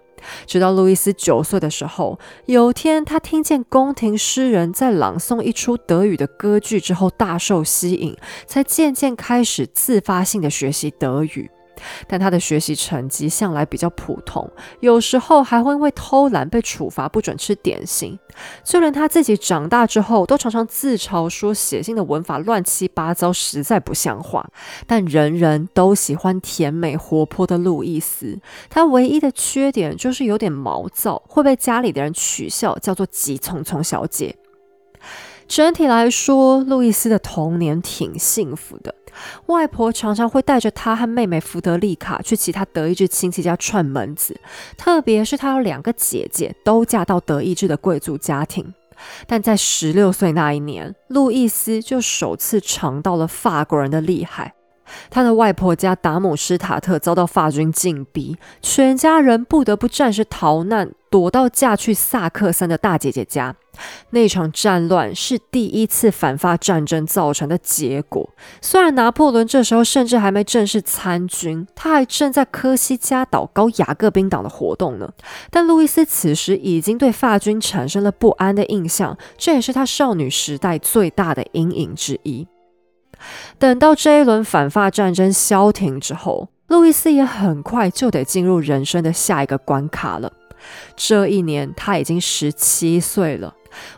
[0.46, 11.50] 直到路易斯九岁的时候，有天他听见宫廷诗人在朗诵一出德语的歌剧之后，大受吸引，才渐渐开始自发性的学习德语。
[12.06, 18.18] 但他的学习成绩向来比较普通，有时候还会因为偷懒被处罚，不准吃点心。
[18.62, 24.48] 就连他自己长大之后，都常常自嘲说写信的文法乱七八糟，实在不像话。
[24.86, 28.38] 但人人都喜欢甜美活泼的路易斯，
[28.70, 34.36] 他唯一的缺点就是有点毛躁，会被家里的人取笑，叫做急匆匆小姐。
[35.48, 38.94] 整体来说，路易斯的童年挺幸福的。
[39.47, 44.40] 外婆常常会带着她和妹妹福德丽卡去其他德意志亲戚家串门子，
[44.77, 48.75] 特别是她有两个姐姐都嫁到德意志的贵族家庭。
[49.27, 54.55] 但在十六岁那一年，路易斯就首次尝到了法国人的厉害。
[55.11, 63.55] 他的外婆家达姆施塔特遭到法军进逼，全家人不得不暂时逃难，躲到嫁去萨克森的大姐姐家。
[64.11, 68.29] 那场战乱是第一次反法战争造成的结果。
[68.61, 75.09] 虽然拿破仑这时候甚至还没正式参军，他还正在科西嘉岛搞雅各宾党的活动呢。
[75.51, 82.48] 但路易斯此时已经对法军产生了不安的印象，这也是他少女时代最大的阴影之一。
[83.59, 90.33] 等到这一轮反法战争消停之后，路易斯也很快就得进入人生的下一个关卡了。
[90.96, 93.54] 这一年他已经十七岁了。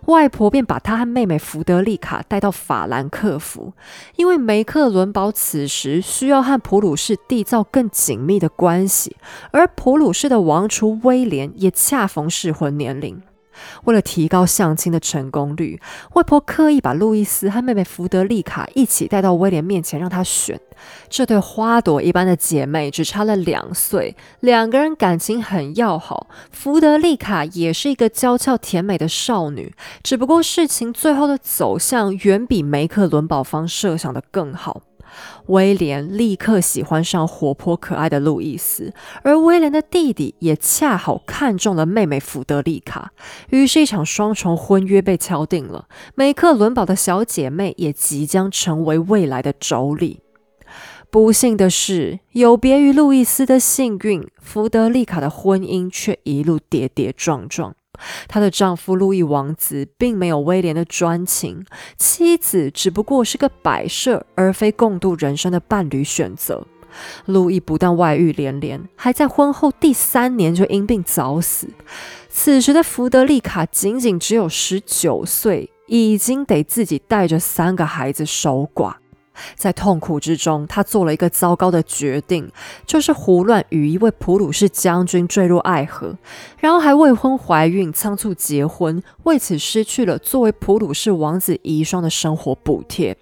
[0.07, 3.73] 外婆便把他和妹妹福德丽卡带到法兰克福，
[4.17, 9.17] 因为梅克伦堡此时需要和普鲁士缔造更紧密的关系，
[9.53, 13.23] 而普鲁士的王储威廉也恰逢适婚年龄。
[13.85, 15.81] 为了提高相亲的成功率，
[16.15, 20.61] 外婆刻意把路易斯和妹妹福德丽卡一起带到威廉面前，让他选。
[21.09, 26.29] 这对花朵一般的姐妹只差了两岁，两个人感情很要好。
[26.51, 34.81] 福德丽卡也是一个娇俏甜美的少女，只不过事情最后的走向远比梅克伦堡方设想的更好。
[35.47, 38.93] 威廉立刻喜欢上活泼可爱的路易斯，
[39.23, 43.13] 而威廉的弟弟也恰好看中了妹妹福德丽卡，
[43.51, 45.87] 于是，一场双重婚约被敲定了。
[46.15, 50.19] 梅克伦堡的小姐妹也即将成为未来的妯娌。
[51.11, 57.75] 不幸的是，有别于路易斯的幸运，福德丽卡的婚姻却一路跌跌撞撞。
[58.29, 61.65] 她的丈夫路易王子并没有威廉的专情，
[61.97, 66.67] 妻子只不过是个摆设，而非共度人生的伴侣选择。
[67.27, 71.69] 路易不但外遇连连，还在婚后第三年就因病早死。
[72.29, 78.95] 此时的福德丽卡仅仅只有十九岁，已经得自己带着三个孩子守寡。
[79.55, 82.51] 在痛苦之中，他做了一个糟糕的决定，
[82.87, 86.17] 就是胡乱与一位普鲁士将军坠入爱河，
[86.59, 93.17] 然后还未婚怀孕，仓促结婚，为此失去了作为普鲁士王子遗孀的生活补贴。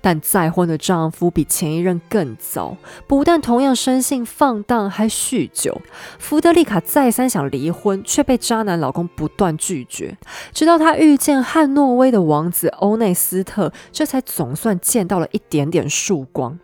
[0.00, 5.80] 但再婚的丈夫比前一任更糟，不但同样生性放荡，还酗酒。
[6.18, 10.16] 福德丽卡再三想离婚，却被渣男老公不断拒绝。
[10.52, 16.58] 直到她遇见汉诺威的王子欧内斯特，这才总算见到了一点点曙光。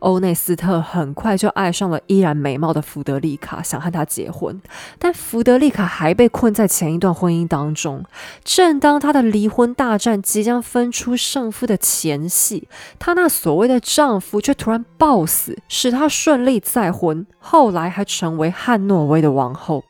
[0.00, 4.60] 欧内斯特很快就爱上了依然美貌的福德丽卡，想和她结婚。
[4.98, 8.04] 但福德丽卡还被困在前一段婚姻当中。
[8.44, 12.68] 正当她的离婚大战即将分出胜负的前夕，
[12.98, 19.84] 她那所谓的丈夫却突然暴死，使她顺利再婚，后来还成为汉诺威的王后。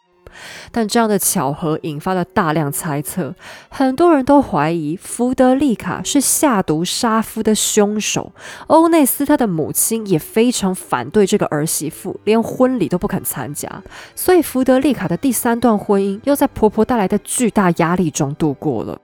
[0.73, 3.35] 但这样的巧合引发了大量猜测，
[3.69, 8.33] 很多人都怀疑福德丽卡是下毒杀夫的凶手。
[8.69, 13.83] 欧内斯特的母亲也非常反对这个儿媳妇，连婚礼都不肯参加。
[14.15, 18.99] 所以福德丽卡的第三段婚姻又在婆婆带来的巨大压力中度过了。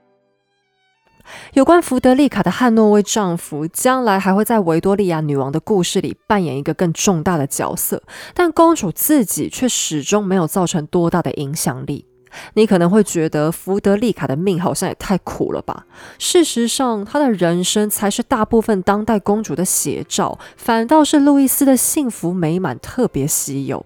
[1.53, 8.01] 有关福德丽卡的汉诺威丈夫，将来还会在维多利亚女王的故事里扮演一个更重大的角色，
[8.33, 12.05] 但公主自己却始终没有造成多大的影响力。
[12.53, 15.85] 你可能会觉得福德丽卡的命好像也太苦了吧？
[16.19, 23.85] 事实上，她的人生才是大部分当代公主的写照，反倒是路易斯的幸福美满特别稀有。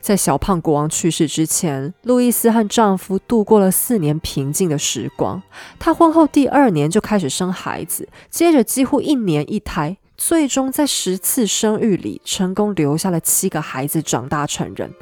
[0.00, 5.42] 在小胖国王去世之前，路易斯和丈夫度过了四年平静的时光。
[5.78, 14.92] 她婚后第二年就开始生孩子，接着几乎一年一胎，最终在十次生育里成功留下了七个孩子长大成人。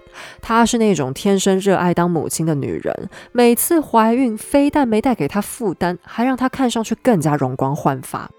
[0.40, 8.30] 她是那种天生热爱当母亲的女人，每次怀孕非但没带给她负担，还让她看上去更加容光焕发。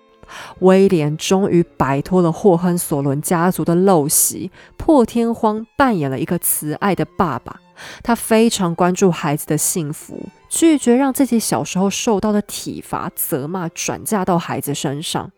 [0.59, 7.59] 威廉终于摆脱了霍亨索伦家族的陋习，破天荒扮演了一个慈爱的爸爸。
[8.03, 15.32] 他非常关注孩子的幸福，拒绝让自己小时候受到的体罚、责骂转嫁到孩子身上。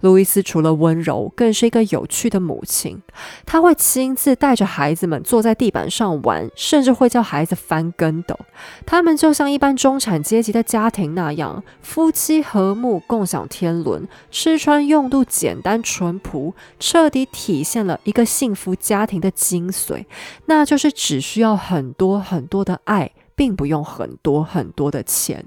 [0.00, 3.00] 路易斯除了温柔，更是一个有趣的母亲。
[3.44, 8.38] 她会亲自带着孩子们坐在地板上玩，甚至会叫孩子翻跟斗。
[8.84, 20.04] 他们就像一般中产阶级的家庭那样，夫妻和睦，共享天伦，吃穿用度简单淳朴，彻底体现了一个幸福家庭的精髓，
[20.46, 25.44] 那就是只需要很多很多的爱，并不用很多很多的钱。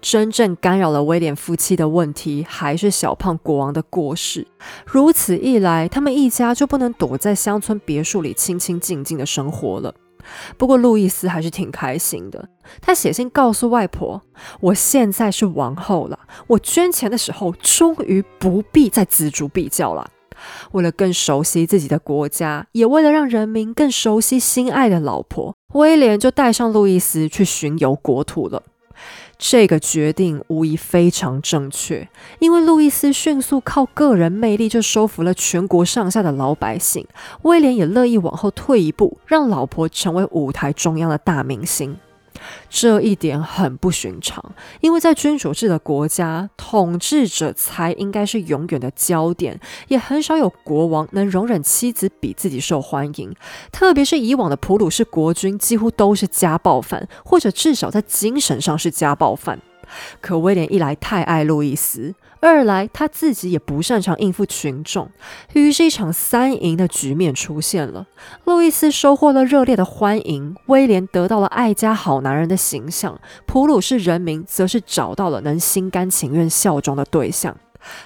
[0.00, 4.46] 真正干扰了威廉夫妻的问题，还是小胖国王的过世。
[4.84, 9.94] 如此一来，他们一家就不能躲在乡村别墅里清清静静的生活了。
[10.56, 12.48] 不过，路易斯还是挺开心的。
[12.80, 14.22] 他写信告诉外婆
[14.60, 20.08] ：“我现在是王后了，我捐钱的时候终于不必再锱铢必较了。”
[20.72, 28.62] 为了更熟悉自己的国家，也为了让人民更熟悉心爱的老婆，威廉就带上路易斯去巡游国土了。
[29.44, 37.04] 这个决定无疑非常正确，因为路易斯迅速靠个人魅力就收服了全国上下的老百姓，
[37.42, 41.96] 威廉也乐意往后退一步，让老婆成为舞台中央的大明星。
[42.68, 53.34] 这一点很不寻常，因为在君主制的国家，统治者才应该是永远的焦点，也很少有国王能容忍妻子比自己受欢迎。
[53.70, 59.60] 特别是以往的普鲁士国君，几乎都是家暴犯，或者至少在精神上是家暴犯。
[60.20, 62.14] 可威廉一来太爱路易斯。
[62.44, 65.08] 二来，他自己也不擅长应付群众，
[65.52, 68.08] 于是，一场三赢的局面出现了。
[68.44, 77.56] 路易斯收获了热烈的欢迎，威廉得到了爱家好男人的形象，普鲁士人民则是找到了能心甘情愿效忠的对象。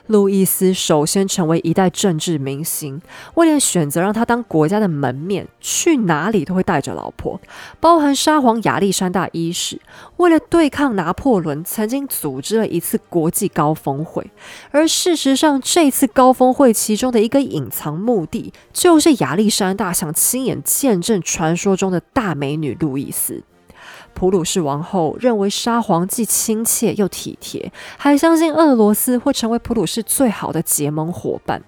[0.07, 3.01] 路易斯首先成为一代政治明星，
[3.35, 7.41] 威廉选择让他当国家的门面，去哪里都会带着老婆，
[7.81, 9.81] 包含沙皇亚历山大一世。
[10.16, 14.31] 为了对抗拿破仑，曾经组织了一次国际高峰会，
[14.70, 23.43] 而事实上，这次高峰会其中的一个隐藏目的，就是亚历山大想亲眼见证传说中的大美女路易斯。
[24.17, 31.62] 普鲁士王后认为沙皇既亲切又体贴，还相信俄罗斯会成为普鲁士最好的结盟伙伴。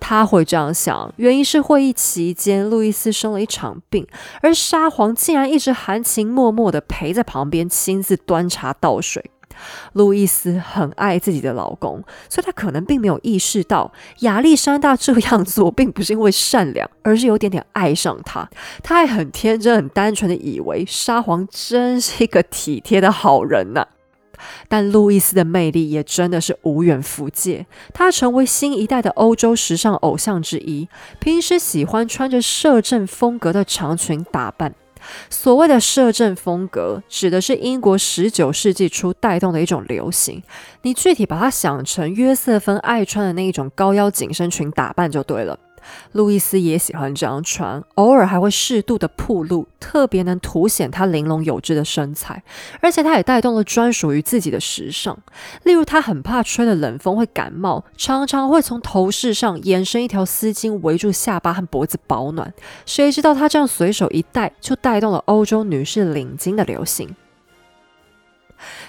[0.00, 4.04] 他会这样想，原因是会议期间路易斯生了一场病，
[4.40, 9.30] 而沙皇竟然一直含情脉脉的陪在旁边，亲自端茶倒水。
[9.94, 18.48] 路易斯很爱自己的老公，所以他可能并没有意识到亚历山大这样做并不是因为善良，而是有点点爱上他。
[18.82, 23.86] 他还很天真、很单纯的以为沙皇真是一个体贴的好人呢。
[24.68, 30.88] 但路易斯的魅力也真的是无远弗届，他成为新一代的欧洲时尚偶像之一。
[31.20, 34.74] 平时喜欢穿着摄政风格的长裙打扮。
[35.30, 40.42] 所谓的摄政风格，指的是英国十九世纪初带动的一种流行。
[40.82, 45.58] 你具体把它想成约瑟芬爱穿的那一种高腰紧身裙打扮就对了。
[46.12, 52.42] 路易斯也喜欢这样穿，偶尔还会适度的铺露，特别能凸显他玲珑有致的身材。
[52.80, 55.18] 而且他也带动了专属于自己的时尚，
[55.64, 62.52] 例如他很怕吹了冷风会感冒，常常会从头饰上延伸一条丝巾围住下巴和脖子保暖。
[62.86, 67.14] 谁知道他这样随手一戴，就带动了欧洲女士领巾的流行。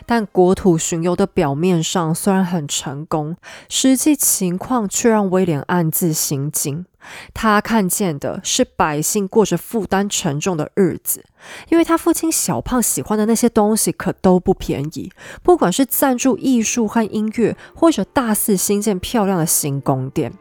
[0.06, 3.36] 但国土巡游的表面上虽然很成功，
[3.70, 6.86] 实际情况却让威廉暗自心惊。
[7.34, 11.26] 他看见的是百姓过着负担沉重的日子，
[11.70, 15.12] 因为他父亲小胖喜欢的那些东西可都不便宜，
[15.42, 20.32] 不管是赞助艺术和音乐，或者大肆兴建漂亮的新宫殿。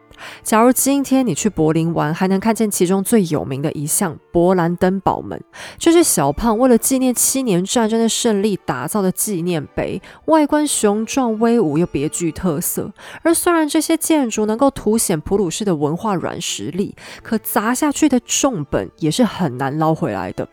[0.43, 5.41] 假如今天你去柏林玩，还能看见其中最有名的一项勃兰登堡门，
[5.79, 12.93] 这是小胖为了纪念七年战争的胜利打造的纪念碑，外观雄壮威武又别具特色。
[13.23, 20.49] 而虽然这些建筑能够凸显普鲁士的文化软实力，可砸下去的重本也是很难捞回来的。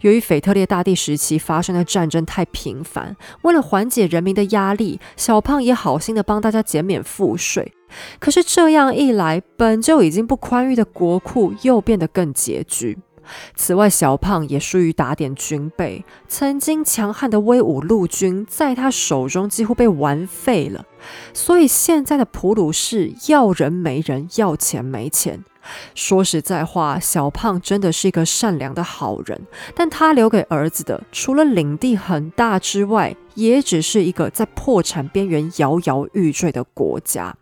[0.00, 7.72] 由于腓特烈大帝时期发生的战争太频繁，为了缓解人民的压力，小胖也好心的帮大家减免赋税。
[8.18, 12.98] 可是这样一来，本就已经不宽裕的国库又变得更拮据。
[13.54, 20.84] 此外，小胖也疏于打点军备，曾经强悍的威武陆军在他手中几乎被玩废了。
[21.32, 25.44] 所以现在的普鲁士要人没人，要钱没钱。
[25.94, 29.40] 说实在话，小胖真的是一个善良的好人，
[29.74, 37.36] 但他留给儿子的，除了领地很大之外，也只是一个在破产边缘摇摇欲坠的国家。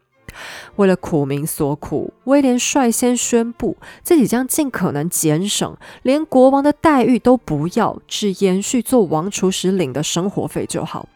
[0.76, 11.08] 为了苦民所苦，威廉率先宣布自己将尽可能减省，连国王的待遇都不要，只延续做王厨时领的生活费就好。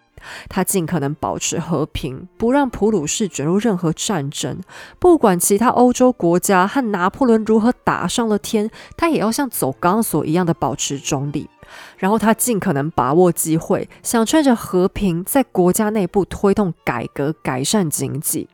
[0.49, 4.61] 他尽可能保持和平，不让普鲁士卷入任何战争。
[4.99, 11.49] 不管其他欧洲国家和拿破仑如何打上了天，他也要像走钢索一样的保持中立。
[11.97, 18.49] 然后他尽可能把握机会，想趁着和平在国家内部推动改革，改善经济。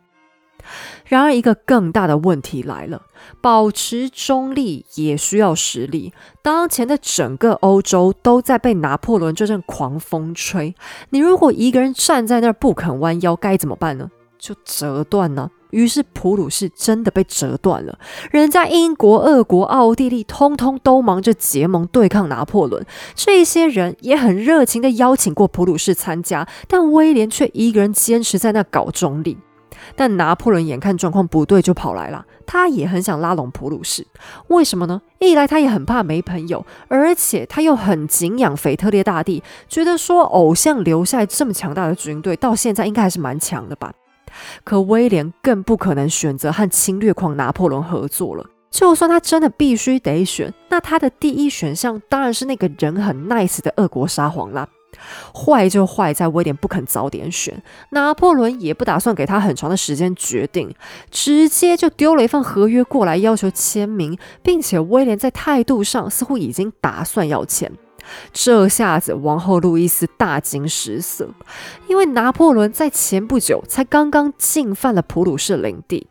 [1.07, 3.03] 然而，一个更大的问题来了：
[3.41, 6.13] 保持中立也需要实力。
[6.43, 10.75] 当前的整个欧洲都在被拿破仑这阵狂风吹，
[11.11, 14.11] 你如果一个人站在那儿不肯弯腰，该怎么办呢？
[14.39, 15.51] 就折断呢？
[15.71, 17.97] 于是普鲁士真的被折断了。
[18.33, 22.85] 人家英国、俄国、奥地利通通都忙着结盟对抗拿破仑，
[23.15, 29.39] 这些人也很热情的邀请过普鲁士参加，但威廉却一个人坚持在那搞中立。
[29.95, 32.25] 但拿破仑眼看状况不对，就跑来了。
[32.47, 34.07] 他也很想拉拢普鲁士，
[34.49, 35.01] 为什么呢？
[35.19, 43.93] 一来他也很怕没朋友，而且他又很敬仰腓特烈大帝，觉得说偶像留下来这么强大的军队，到现在应该还是蛮强的吧。
[44.65, 48.45] 可威廉更不可能选择和侵略狂拿破仑合作了。
[48.71, 54.69] 就算他真的必须得选，那他的第一选项当然是那个人很 nice 的俄国沙皇啦。
[55.35, 60.75] 坏就坏在威廉不肯早点选，拿破仑也不打算给他很长的时间决定，
[61.11, 67.73] 直接就丢了一份合约过来要求签名，并且威廉在态度上似乎已经打算要签。
[68.33, 71.29] 这下子王后路易斯大惊失色，
[71.87, 76.09] 因为拿破仑在前不久才刚刚进犯了普鲁士领地。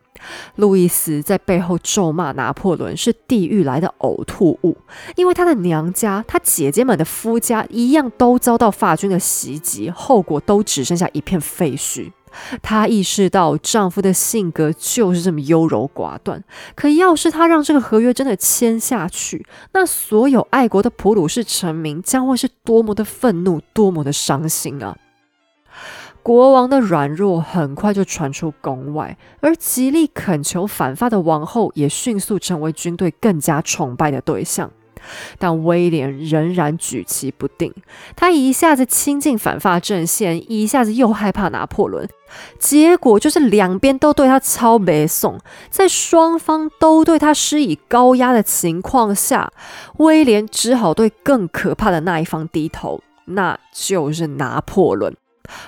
[0.56, 4.78] 路易斯在背后咒骂拿破仑是地狱来的呕吐物，
[5.16, 12.12] 因为他的娘家、他姐姐们的夫家一样都遭到法军的袭击，后果都只剩下一片废墟。
[12.62, 16.44] 她意识到丈夫的性格就是这么优柔寡断，
[16.76, 19.44] 可要是她让这个合约真的签下去，
[19.74, 24.96] 那所有爱国的普鲁士臣民将会是多么的愤怒，多么的伤心啊！
[26.30, 34.70] 国王的软弱很快就传出宫外，而极力恳求反发的王后也迅速成为军队更加崇拜的对象。
[35.40, 37.74] 但威廉仍然举棋不定，
[38.16, 42.08] 他一下子亲近反法阵线，一下子又害怕拿破仑，
[42.60, 45.40] 结果就是两边都对他超北宋。
[45.72, 49.52] 在双方都对他施以高压的情况下，
[49.98, 55.16] 威廉只好对更可怕的那一方低头，那就是拿破仑。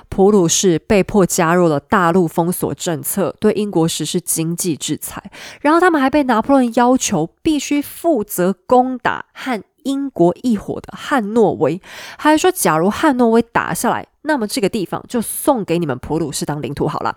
[0.09, 5.31] 普鲁士被迫加入了大陆封锁政策，对英国实施经济制裁。
[5.61, 11.81] 然后他们还被拿破仑要求必须负责攻打和英国一伙的汉诺威，
[12.17, 17.15] 还说假如汉诺威打下来，那么这个地方就送给你们普鲁士当领土好了。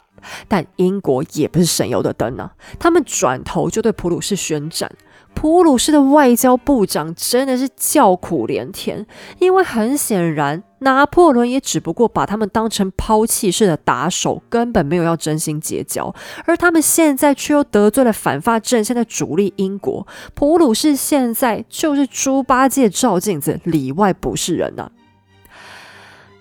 [0.49, 4.91] 但英国也不是省油的灯啊，他们转头就对普鲁士宣战。
[5.35, 9.05] 普鲁士的外交部长真的是叫苦连天，
[9.41, 16.15] 因为很显然，拿破仑也只不过把他们当成抛弃式的打手，根本没有要真心结交。
[16.45, 24.89] 而他们现在却又得罪了反法阵线的主力英国，普鲁士现在就是猪八戒照镜子，里外不是人呐。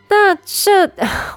[0.10, 0.90] 那这，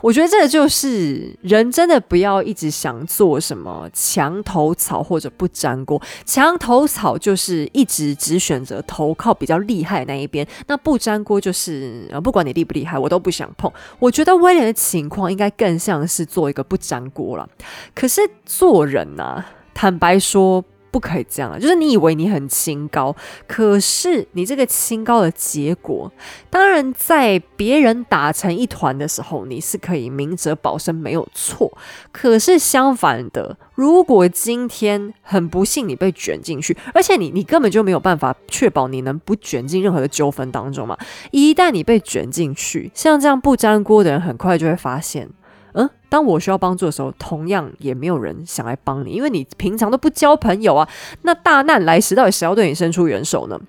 [0.02, 6.00] 我觉得这就是人真的不要一直想做什么墙头草或者不粘锅。
[6.26, 13.72] 墙头草就是一直只选择投靠比较厉害的那一边，那不粘锅就是呃，不管你厉不厉害，我都不想碰。
[13.98, 17.48] 我觉得威廉的情况应该更像是做一个不粘锅了。
[17.94, 19.42] 可是做人呢，
[19.72, 20.62] 坦白说。
[20.96, 21.58] 不可以这样啊！
[21.58, 23.14] 就是你以为你很清高，
[23.46, 26.10] 可是你这个清高的结果，
[26.48, 31.70] 当然在别人打成一团的时候，你是可以明哲保身，没有错。
[32.10, 40.96] 可是相反的，如果今天很不幸你被卷进去，而且你你根本就没有办法确保你能不卷进任何的纠纷当中嘛。
[41.30, 45.28] 一旦你被卷进去，像这样不粘锅的人，很快就会发现。
[45.76, 50.88] 嗯，当我需要帮助的时候，同样也没有人想来帮你，因为你平常都不交朋友啊。
[51.22, 53.60] 那大难来时，到底谁要对你伸出援手呢？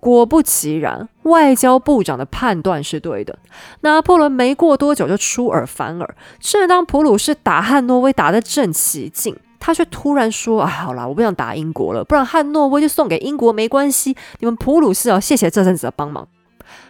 [0.00, 3.38] 果不其然，外交部长的判断是对的。
[3.82, 14.16] 拿破仑没过多久就出尔反尔，正当普鲁士打汉诺威打得正起劲，他却突然说：“啊，好啦，我不想打英国了，不然汉诺威就送给英国没关系。
[14.40, 16.28] 你们普鲁士要谢谢这阵子的帮忙。”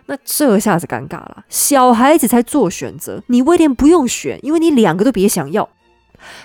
[0.07, 5.69] 那这下子尴尬了，小孩子才做选择，你威廉不用选，因为你两个都别想要。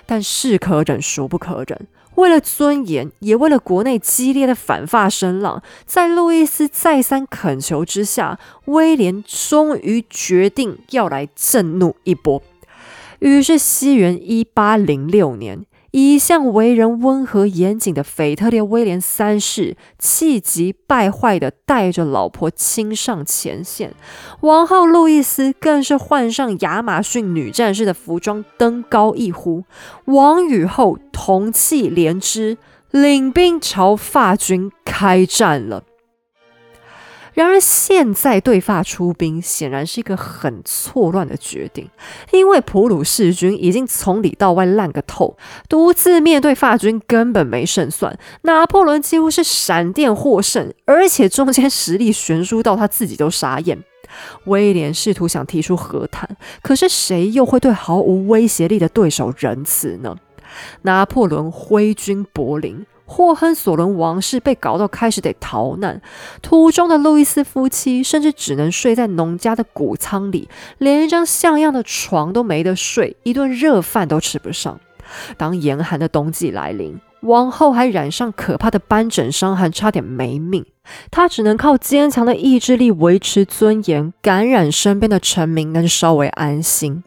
[0.06, 1.88] 但是可忍，孰不可忍？
[2.16, 12.42] 为了尊严，也为了国内激烈的反法声浪，在路易斯再三恳求之下，威廉终于决定要来震怒一波。
[13.20, 15.66] 于是，西元一八零六年。
[16.00, 23.96] 一向为人温和严谨的腓特烈威廉三世，气急败坏地带着老婆亲上前线。
[24.42, 29.64] 王后路易斯更是换上亚马逊女战士的服装，登高一呼
[30.06, 32.60] ：“王与后同气连枝，
[32.92, 35.82] 领兵朝法军开战了。”
[37.38, 41.88] 然而，现在对法出兵显然是一个很错乱的决定，
[42.32, 45.38] 因为普鲁士军已经从里到外烂个透，
[45.70, 48.18] 独自面对法军根本没胜算。
[48.42, 53.84] 拿破仑几乎是闪电获胜，而且中间实力悬殊到他自己都傻眼。
[54.46, 56.28] 威廉试图想提出和谈，
[56.64, 60.16] 可是谁又会对毫无威胁力的对手仁慈呢？
[60.82, 62.84] 拿破仑挥军柏林。
[63.10, 66.02] 霍亨索伦王室被搞到开始得逃难，
[66.42, 74.80] 途中的路易斯夫妻甚至只能睡在农家的谷仓里，连一张像样的床都没得睡，一顿热饭都吃不上。
[75.38, 80.66] 当严寒的冬季来临，王后还染上可怕的斑疹伤寒，差点没命。
[81.10, 87.04] 她只能靠坚强的意志力维持尊严，感染身边的臣民，能稍微安心。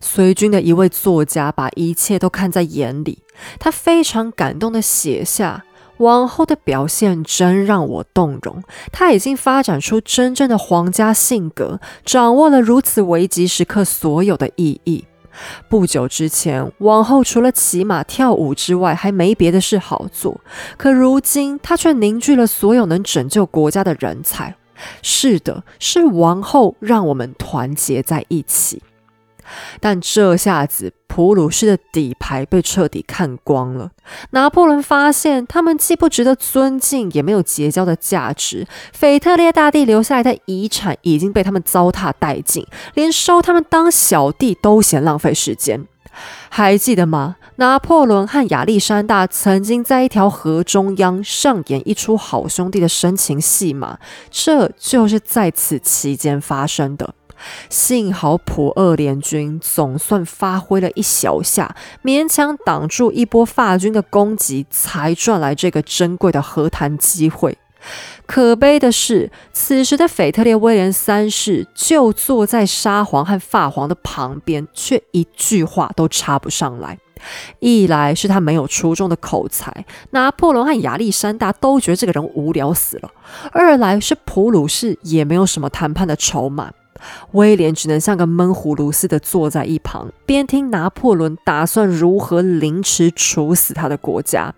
[0.00, 3.18] 随军的一位作家把一切都看在眼里，
[3.58, 5.64] 他非常感动的写下
[5.98, 8.62] ：“王后的表现真让我动容，
[8.92, 15.04] 她已经发展出真正的皇家性格，掌握了如此危急时刻所有的意义。
[15.68, 20.40] 不久之前，王后除了骑马跳舞之外，还没别的事好做，
[20.76, 24.56] 可如今她却凝聚了所有能拯救国家的人才。
[25.02, 28.82] 是的，是王后让我们团结在一起。”
[29.80, 33.90] 但这下子，普鲁士的底牌被彻底看光了。
[34.30, 38.66] 拿破仑发现，他们既不值得尊敬，也没有结交的价值。
[38.92, 45.86] 腓特烈大帝留下来的遗产已经被他们糟蹋殆尽，连收他们当小弟都嫌浪费时间。
[46.48, 47.36] 还记得吗？
[47.56, 53.98] 拿破仑和亚历山大曾经在一条河中央上演一出好兄弟的深情戏码，
[54.30, 57.14] 这就是在此期间发生的。
[57.68, 67.58] 幸好普俄联军总算发挥了一小下，勉强挡住一波法军的攻击，才赚来这个珍贵的和谈机会。
[68.26, 76.98] 可悲的是，此时的腓特烈威廉三世就坐在沙皇和法皇的旁边，却一句话都插不上来。
[77.60, 83.10] 一来是他没有出众的口才，拿破仑和亚历山大都觉得这个人无聊死了；
[83.52, 86.72] 二来是普鲁士也没有什么谈判的筹码，
[87.32, 94.54] 威廉只能像个闷葫芦似的坐在一旁，边听拿破仑打算如何凌迟处死他的国家。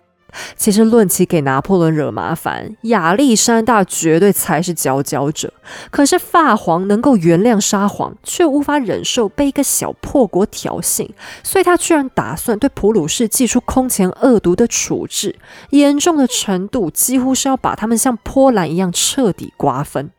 [0.55, 5.53] 其实论起给拿破仑惹麻烦，亚历山大绝对才是佼佼者。
[5.89, 11.09] 可是法皇能够原谅沙皇，却无法忍受被一个小破国挑衅，
[11.43, 15.35] 所以他居然打算对普鲁士寄出空前恶毒的处置，
[15.71, 20.11] 严重的程度几乎是要把他们像波兰一样彻底瓜分。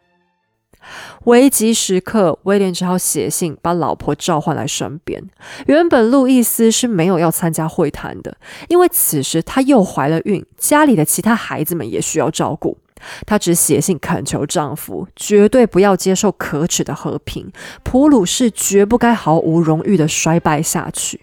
[1.24, 5.22] 危急时刻，威廉只好写信把老婆召唤来身边。
[5.66, 8.37] 原本路易斯是没有要参加会谈的，
[8.68, 12.78] 因为此时她又怀了孕，家里的其他孩子们也需要照顾。
[13.26, 17.51] 她只写信恳求丈夫绝对不要接受可耻的和平，
[17.83, 21.22] 普鲁士绝不该毫无荣誉的衰败下去。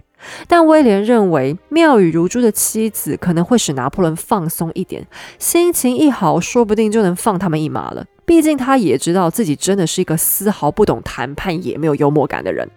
[0.50, 5.08] 但威廉认为妙语如珠的妻子可能会使拿破仑放松一点，
[5.38, 8.06] 心情一好，说不定就能放他们一马了。
[8.30, 12.70] 毕竟他也知道自己真的是一个丝毫不懂谈判也没有幽默感的人。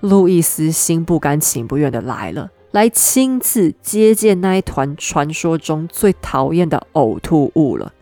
[0.00, 7.94] 路易斯心不甘情不愿的来了，来亲自接见那一团传说中最讨厌的呕吐物了。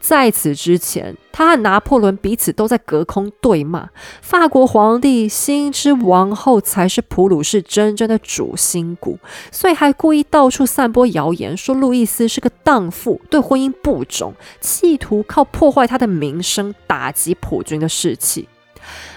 [0.00, 3.88] 在此之前，他和拿破仑彼此都在隔空对骂。
[4.22, 9.18] 法国皇帝新之王后才是普鲁士真正的主心骨，
[9.50, 18.48] 所以还故意到处散播谣言，说路易斯是个荡妇，对婚姻不忠，企图靠破坏他的名声打击普军的士气。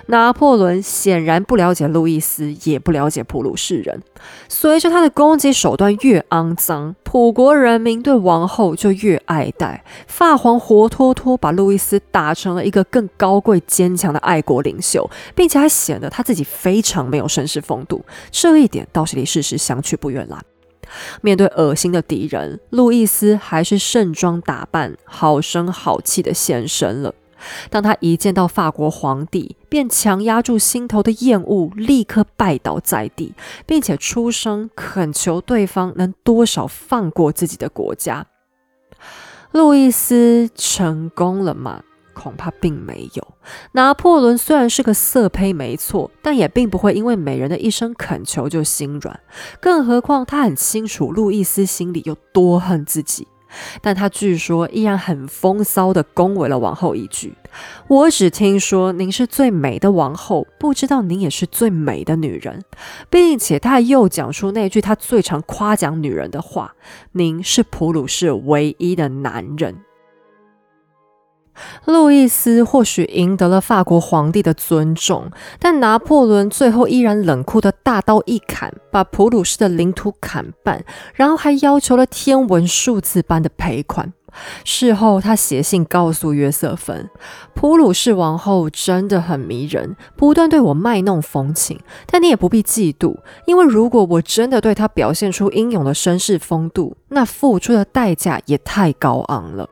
[0.10, 4.02] 拿破仑显然不了解路易斯，也不了解普鲁士人。
[4.48, 9.84] 随着他的攻击手段越肮脏，普国人民对王后就越爱戴。
[10.08, 18.04] 法皇活脱脱把路易斯打成了一个更高贵、坚强的爱国领袖，并且还显得他自己非常没有绅士风度。
[18.32, 20.42] 这一点倒是离事实相去不远了。
[21.22, 27.14] 面对恶心的敌人，路易斯还是盛装打扮，好声好气的现身了。
[27.70, 33.34] 当他一见到法国皇帝，便强压住心头的厌恶，立刻拜倒在地，
[33.66, 38.26] 并且出声恳求对方能多少放过自己的国家。
[39.52, 41.84] 路易斯成功了吗？
[42.14, 43.28] 恐怕并没有。
[43.72, 49.18] 拿破仑虽然是个色胚，没错，但也并不会因为美人的一声恳求就心软。
[49.62, 53.26] 更何况他很清楚路易斯心里有多恨自己。
[53.82, 57.34] 但他据说依然很风骚的恭维了王后一句
[57.88, 62.64] ：“我只听说您是最美的王后，不知道您也是最美的女人。”
[63.10, 66.76] 并且他又讲出那句他最常夸奖女人的话
[67.14, 69.82] ：“您是普鲁士唯一的男人。”
[71.86, 75.30] 路易斯或许赢得了法国皇帝的尊重，
[75.60, 80.84] 但拿破仑最后依然冷酷的大刀一砍，把普鲁士的领土砍半，
[81.14, 84.14] 然后还要求了天文数字般的赔款。
[84.64, 87.10] 事后，他写信告诉约瑟芬
[87.56, 99.68] ：“普鲁士王后真的很迷人，不断对我卖弄风情，但你也不必嫉妒，因为如果我真的对她表现出英勇的绅士风度，那付出的代价也太高昂了。”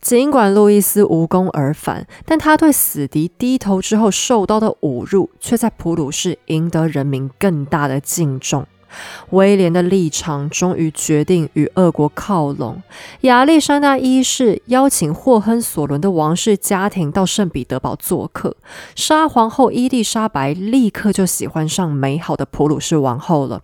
[0.00, 8.66] 尽管路易斯无功而返，但他对死敌低头之后受到的侮辱，却在普鲁士赢得人民更大的敬重。
[9.30, 12.82] 威廉的立场终于决定与俄国靠拢。
[13.22, 18.54] 亚历山大一世邀请霍亨索伦的王室家庭到圣彼得堡做客，
[18.94, 23.62] 沙皇后伊丽莎白立刻就喜欢上美好的普鲁士王后了。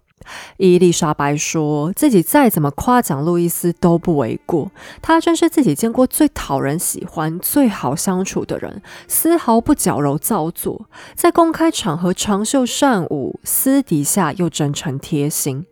[0.56, 4.70] 伊丽莎白说自己再怎么夸奖路易斯都不为过，
[5.00, 15.66] 他真是自己见过最讨人喜欢、最好相处的人，丝毫不矫揉造作，在公开场合长袖善舞，私底下又真诚贴心。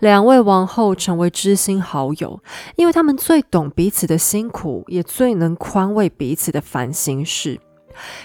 [0.00, 2.40] 两位王后成为知心好友，
[2.76, 7.58] 因为他们最懂彼此的辛苦，也最能宽慰彼此的烦心事。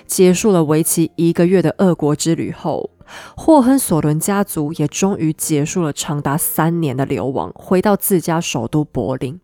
[0.05, 2.89] 结束了为期一个月的俄国之旅后。
[3.35, 9.39] 霍亨索伦家族也终于结束了长达三年的流亡，回到自家首都柏林。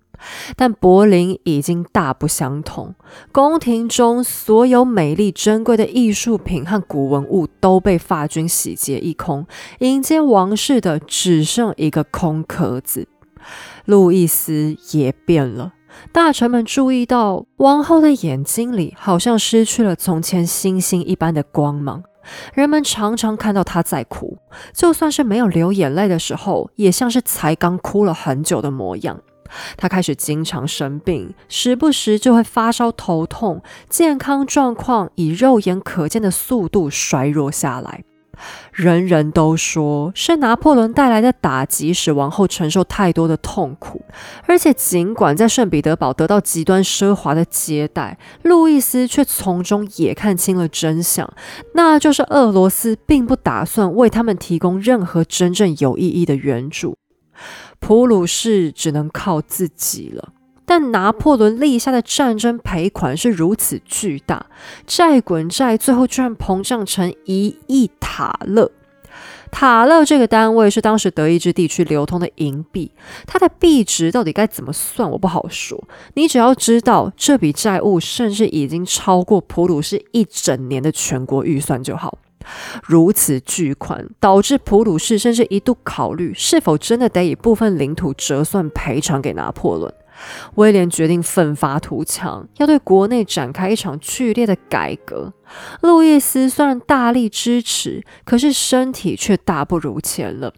[0.56, 2.96] 但柏林已经大不相同，
[3.34, 9.46] 宫廷中所有美丽珍贵的艺术品和古文物都被法军洗劫一空，
[9.80, 13.10] 迎接王室的只剩一个空壳子。
[13.84, 15.74] 路易斯也变了，
[16.14, 22.02] 大臣们注意到王后的眼睛里好像失去了从前星星一般的光芒。
[22.54, 24.38] 人们常常看到他在哭，
[24.74, 29.22] 就算是没有流眼泪的时候，也像是才刚哭了很久的模样。
[29.78, 38.04] 他开始经常生病，时不时就会发烧、头痛，健康状况以肉眼可见的速度衰弱下来。
[38.72, 44.04] 人人都说是拿破仑带来的打击使王后承受太多的痛苦，
[44.46, 51.32] 而且尽管在圣彼得堡得到极端奢华的接待，路易斯却从中也看清了真相，
[51.74, 56.98] 那就是俄罗斯并不打算为他们提供任何真正有意义的援助，
[57.80, 60.30] 普鲁士只能靠自己了。
[60.66, 64.48] 但拿破仑立下的战争赔款是如此巨大，
[64.88, 68.72] 债滚债，最后居然膨胀成一亿塔勒。
[69.52, 72.92] 塔勒这个单位是当时德意志地区流通的银币，
[73.26, 75.82] 它的币值到底该怎么算，我不好说。
[76.16, 82.18] 你只要知道这笔债务甚至已经超过普鲁士一整年的全国预算就好。
[82.84, 89.94] 如此巨款，导致普鲁士甚至一度考虑是否真的得以部分领土折算赔偿给拿破仑。
[90.56, 95.34] 威廉决定奋发图强，要对国内展开一场剧烈的改革。
[95.82, 100.54] 路易斯虽然大力支持，可是身体却大不如前了。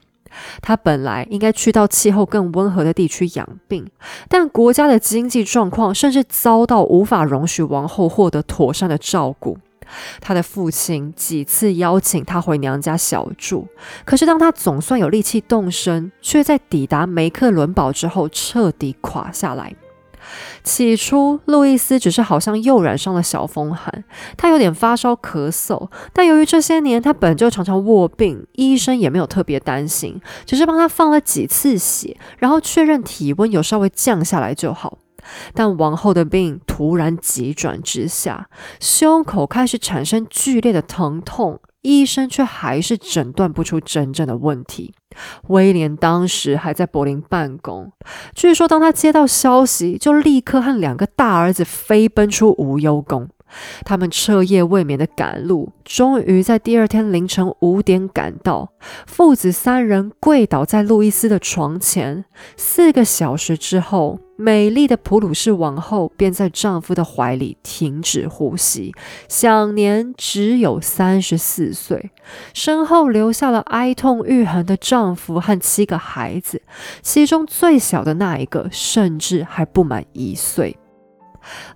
[0.61, 3.89] 他本来应该去到气候更温和的地区养病，
[4.27, 9.57] 但国家的经济状况甚至遭到无法容许王后获得妥善的照顾。
[10.19, 13.67] 他的父亲几次邀请他回娘家小住，
[14.05, 19.75] 可是当他总算有力气动身，却在抵达梅克伦堡之后彻底垮下来。
[20.61, 24.03] 起初，路易斯只是好像又染上了小风寒，
[24.35, 34.97] 他有点发烧、咳嗽，但由于这些年他本就常常卧病，医生也没有特别担心，只是帮他放了几次血，然后确认体温有稍微降下来就好。
[35.53, 38.49] 但王后的病突然急转直下，
[38.79, 44.93] 胸口开始产生剧烈的疼痛，医生却还是诊断不出真正的问题。
[45.47, 47.91] 威廉当时还在柏林办公，
[48.35, 53.29] 据说当他接到消息，就立刻和两个大儿子飞奔出无忧宫。
[53.85, 58.73] 他们彻夜未眠的赶路，终于在第二天凌晨五点赶到。
[59.07, 62.25] 父子三人跪倒在路易斯的床前。
[62.57, 68.93] 四个小时之后，美丽的普鲁士王后便在丈夫的怀里停止呼吸，
[69.27, 72.11] 享年只有三十四岁。
[72.53, 76.61] 身后留下了哀痛欲痕的丈夫和七个孩子，
[77.01, 80.77] 其中最小的那一个甚至还不满一岁。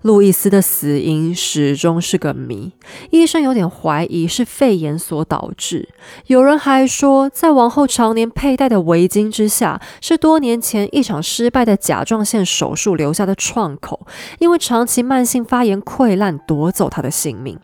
[0.02, 2.72] 路易斯的死因始终是个谜，
[3.10, 5.88] 医生有点怀疑是肺炎所导致。
[6.26, 14.06] 有人还说，在王后常年佩戴的围巾之下，是多年前一场失败的甲状腺手术留下的创口，
[14.38, 17.58] 因为长期慢性发炎溃烂夺走她的性命。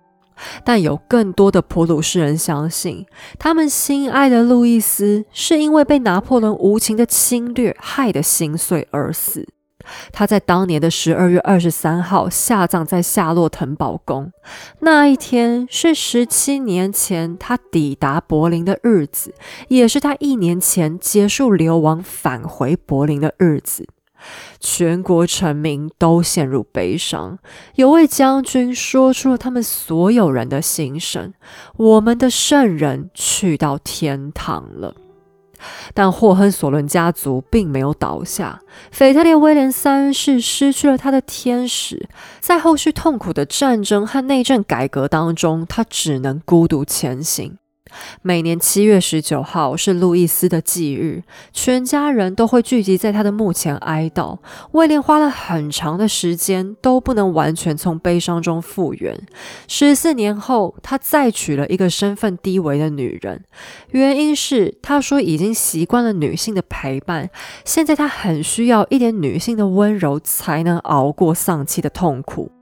[0.65, 3.05] 但有更多的普鲁士人相信，
[3.41, 9.49] 他们心爱的路易斯是因为被拿破仑无情的侵略害得心碎而死。
[10.13, 14.33] 他在当年的十二月二十三号下葬在夏洛滕堡宫。
[14.81, 19.35] 那一天是十七年前他抵达柏林的日子，
[19.69, 23.87] 也是他一年前结束流亡返回柏林的日子。
[24.59, 27.39] 全国臣民都陷入悲伤。
[27.77, 31.33] 有位将军说出了他们所有人的心声
[31.79, 34.97] ：“我们的圣人去到天堂了。”
[35.95, 42.09] 但霍亨索伦家族并没有倒下，腓特烈威廉三世失去了他的天使，
[42.41, 47.59] 在后续痛苦的战争和内政改革当中，他只能孤独前行。
[48.23, 51.23] 每年七月十九号是路易斯的忌日，
[51.53, 54.39] 全家人都会聚集在他的墓前哀悼。
[54.73, 59.19] 威廉花了很长的时间都不能完全从悲伤中复原。
[59.67, 63.45] 十四年后，他再娶了一个身份低微的女人，
[63.91, 67.31] 原因是他说已经习惯了女性的陪伴，
[67.65, 72.58] 现在他很需要一点女性的温柔，才能熬过丧妻的痛苦。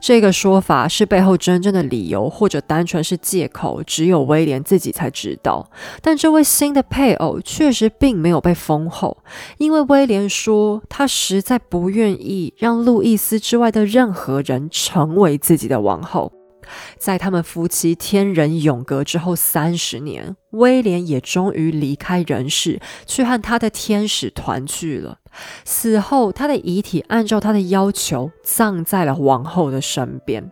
[0.00, 5.70] 这个说法是背后真正的理由，或者单纯是借口，只有威廉自己才知道。
[6.02, 9.18] 但这位新的配偶确实并没有被封后，
[9.58, 16.32] 因为威廉说他实在不愿意让路易斯之外的任何人成为自己的王后。
[16.98, 25.18] 在他们夫妻天人永隔之后三十年，威廉也终于离开人世，去和他的天使团聚了。
[25.64, 30.50] 死后，他的遗体按照他的要求葬在了王后的身边。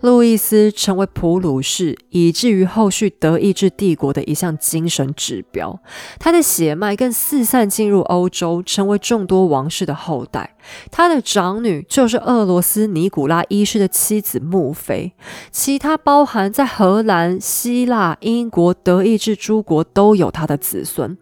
[0.00, 5.80] 路易斯成为普鲁士，以至于后续德意志帝国的一项精神指标。
[6.18, 10.56] 他的血脉更四散进入欧洲，成为众多王室的后代。
[10.90, 15.12] 他的长女就是俄罗斯尼古拉一世的妻子穆菲。
[15.50, 21.16] 其他包含在荷兰、希腊、英国、德意志诸国都有他的子孙。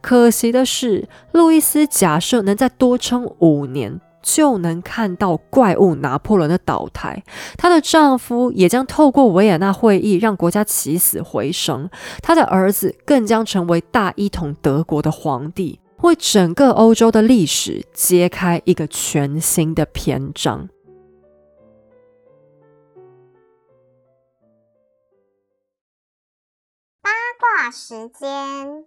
[0.00, 4.00] 可惜的是，路易斯假设能再多撑五年。
[4.34, 7.24] 就能看到怪物拿破仑的倒台，
[7.56, 11.88] 她的丈夫也将透过维也纳会议让国家起死回生，
[12.22, 20.68] 她的儿子更将成为大一统德国的皇帝，为整个欧洲的历史揭开一个全新的篇章。
[27.00, 27.10] 八
[27.40, 28.84] 卦时间。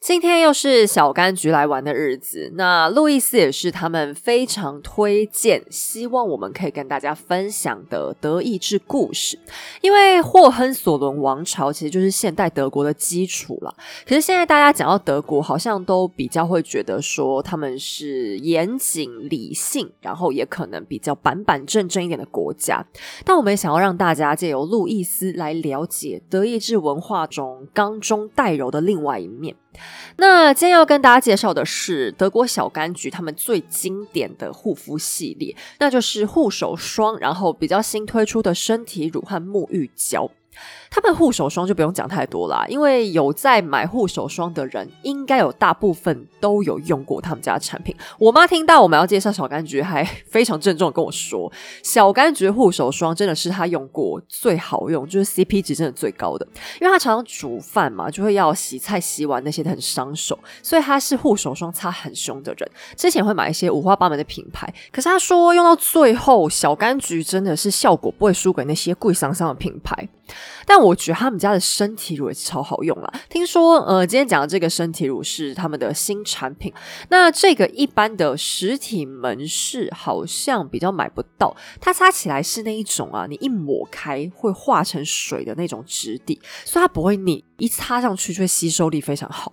[0.00, 9.38] 今天又是小柑橘来玩的日子，那路易斯也是他们非常推荐，希望我们可以跟大家分享的德意志故事。
[9.82, 13.76] 因为霍亨索伦王朝其实就是现代德国的基础了。
[14.06, 22.82] 可是现在大家讲到德国，好像都比较会觉得说他们是严谨理性，然后也可能比较板板正正一点的国家。
[23.22, 29.54] 但我们也想要让大家借由路易斯来了解德意志文化中刚中带柔的另外一面。
[30.16, 40.30] 那今天要跟大家介绍的是德国小柑橘他们最经典的护肤系列，那就是护手霜，然后比较新推出的身体乳和沐浴胶。
[40.90, 47.94] 他们护手霜就不用讲太多啦，因为有在买护手霜的人，应该有大部分都有用过他们家的产品。
[48.18, 51.50] 我妈听到我们要介绍小柑橘，还 非常郑重的跟我说，
[51.82, 56.46] 小柑橘护手霜真的是她用过最好用，就是 CP 值真的最高的。
[56.80, 62.68] 因为她常常煮饭嘛，就会要洗菜、洗碗那些很伤手，所以她是护手霜擦很凶的人。
[62.96, 70.08] 之前会买一些五花八门的品牌，可是她说用到最后，小柑橘真的是效果不会输给那些贵桑桑的品牌。
[70.66, 73.12] 但我觉得他们家的身体乳也是超好用了。
[73.28, 76.72] 听说，呃，今天讲的这个身体乳是他们的新产品。
[77.08, 81.56] 那这个一般的实体门市好像比较买不到。
[81.80, 89.52] 它擦起来是那一种啊，你一抹开会化成水的那种质地，所以它不会腻，一擦上去就会吸收力非常好。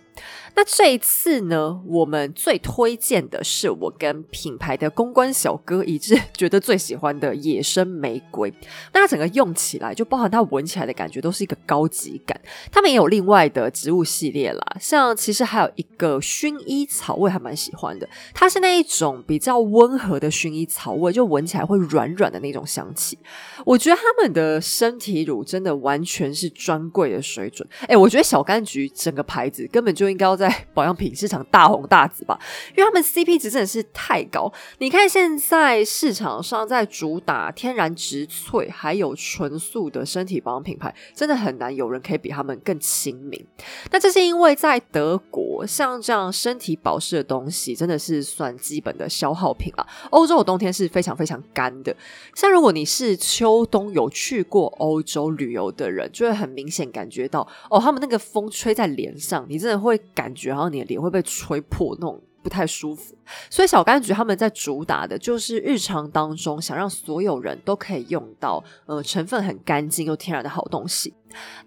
[0.58, 8.52] 那这一次呢，我们最推荐的是我跟品牌的公关小哥一致 觉得最喜欢的野生玫瑰。
[8.92, 12.42] 那它整个用起来，就包含它闻起来的感觉，都是一个高级感。
[12.72, 18.10] 他们也有另外的植物系列啦，像其实还有一个薰衣草味，还蛮喜欢的。
[18.34, 23.16] 它是那一种比较温和的薰衣草味，就闻起来会软软的那种香气。
[23.64, 27.70] 我觉得他们的身体乳真的完全是专柜的水准。
[27.88, 30.47] 哎，我觉得小柑橘整个牌子根本就应该要在。
[30.74, 32.40] 保养品市场大红大紫吧，
[32.76, 34.52] 因为他们 CP 值真的是太高。
[34.78, 43.44] 你看现在市场上在主打天然植萃还有纯素的身体保养品牌，真的很难有人可以比他们更亲民。
[43.92, 49.88] 那这是因为在德国，像这样身体保湿的东西真的是算基本的消耗品啊。
[50.12, 51.96] 欧洲的冬天是非常非常干的，
[52.36, 60.34] 像如果你是秋冬有去过欧洲旅游的人，就会很明显感觉到哦，他们那个风吹在脸上，你真的会感。
[60.44, 63.17] 然后你的脸会被吹破，那种不太舒服。
[63.50, 71.14] 所以小柑橘他们在主打的就是日常当中想让所有人都可以用到，呃，成分很干净又天然的好东西。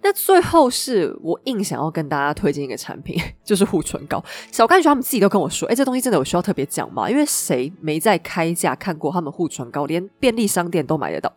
[0.03, 4.23] 那最后是我硬想要跟大家推荐一个产品， 就是护唇膏。
[4.51, 7.09] 小柑橘他们自己都跟我说，哎，这东西真的有需要特别讲吗？
[7.09, 11.31] 因为谁没在开价看过他们护唇膏，连便利商店都买得到。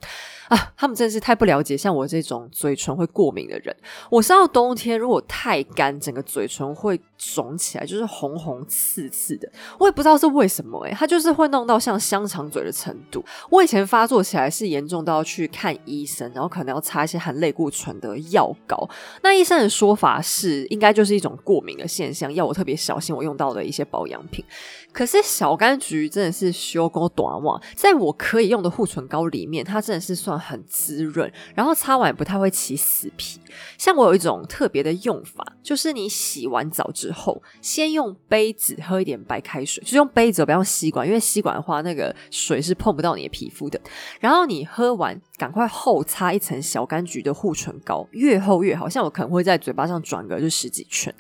[0.48, 3.76] 啊，他们真的是太不了解像我这种嘴唇会过敏的人。
[4.10, 9.52] 我知道冬天如果太干，整个嘴唇会肿起来，就是红红刺刺的。
[9.78, 13.24] 我也不知道是为什么，诶，它就是会弄到像香肠嘴的程度。
[13.50, 18.90] 我以前发作起来是严重到要去看医生，然后可能要擦一些含类固醇的药膏。
[19.22, 24.44] 那医生的说法是，应该就是一种过敏的现象，要我特别小心我用到的一些保养品。
[24.94, 33.40] 可是小柑橘真的是修够短袜，在我可以用的护唇膏里面，它真的是算很滋润，然后擦完也不太会起死皮。
[33.78, 43.82] 像我有一种特别的用法，就是你洗完澡之后，先用杯子喝一点白开水，就用杯子不要用吸管，因为吸管的话那个水是碰不到你的皮肤的。
[44.20, 45.20] 然后你喝完。
[45.44, 48.88] 赶快厚擦一层小柑橘的护唇膏，越厚越好。
[48.88, 51.14] 像我可能会在嘴巴上转个就十几圈，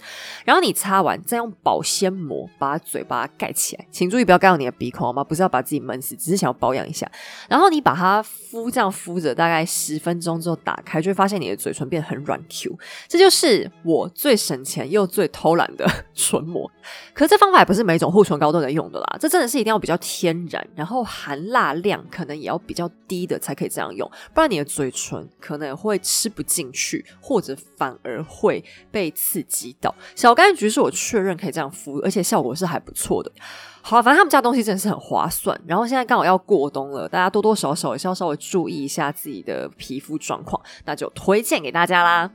[0.45, 5.21] 然后你擦完再用保鲜膜把嘴巴盖起来，请注意不要盖到你的鼻孔好吗？
[5.21, 7.05] 不是要把自己闷死，只是想要保养一下。
[7.49, 12.79] 然后你把它敷这样敷着大概十分钟之后打开，就会发现你的嘴唇变得很软 Q。
[13.09, 16.71] 这就是我最省钱又最偷懒的 唇膜。
[17.13, 29.93] 可这方法也不是每种护唇膏都能用的啦，这真的是一定要比较天然，然后含蜡量可能也要比较低的才可以这样用，不然你的嘴唇可能会吃不进去，或者反而会被刺激到。
[30.15, 33.31] 小柑橘是我确认可以这样敷，而且效果是还不错的。
[33.81, 35.59] 好，反正他们家东西真的是很划算。
[35.67, 42.31] 然后现在刚好要过冬了，大家多多少少也是要稍微注意一下自己的皮肤状况，那就推荐给大家啦。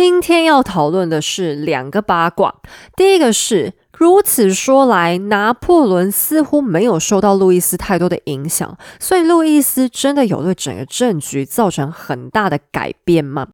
[0.00, 2.54] 今天要讨论的是两个八卦。
[2.94, 13.48] 第一个是，如此说来，拿破仑似乎没有受到路易斯太多的影响，所以路易斯真的有对整个政局造成很大的改变吗？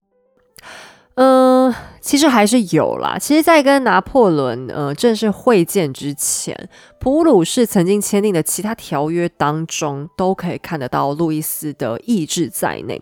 [1.14, 1.74] 嗯。
[2.04, 3.16] 其实还是有啦。
[3.18, 13.00] 其实，在跟拿破仑呃正式会见之前，普鲁士曾经签订的其他条约当中，都可以看得到路易斯的意志在内。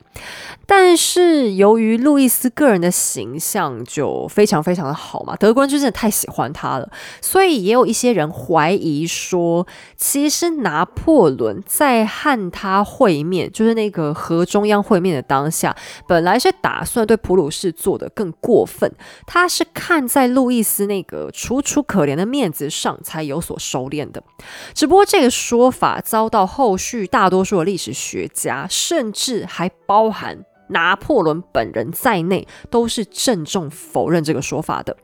[0.67, 6.89] 但是，由于路易斯个人的形象就非常非常的好嘛，德国人就真的太喜欢他了，
[7.21, 18.93] 所以也有一些人怀疑说，其实拿破仑在和他会面，就是那个和中央会面的当下，本来是打算对普鲁士做的更过分。
[19.27, 24.23] 他是看在路易斯那个楚楚可怜的面子上才有所收敛的，
[24.75, 34.97] 只不过这个说法遭到后续大多数的历史学家，甚至还包含拿破仑本人在内，都是郑重否认这个说法的。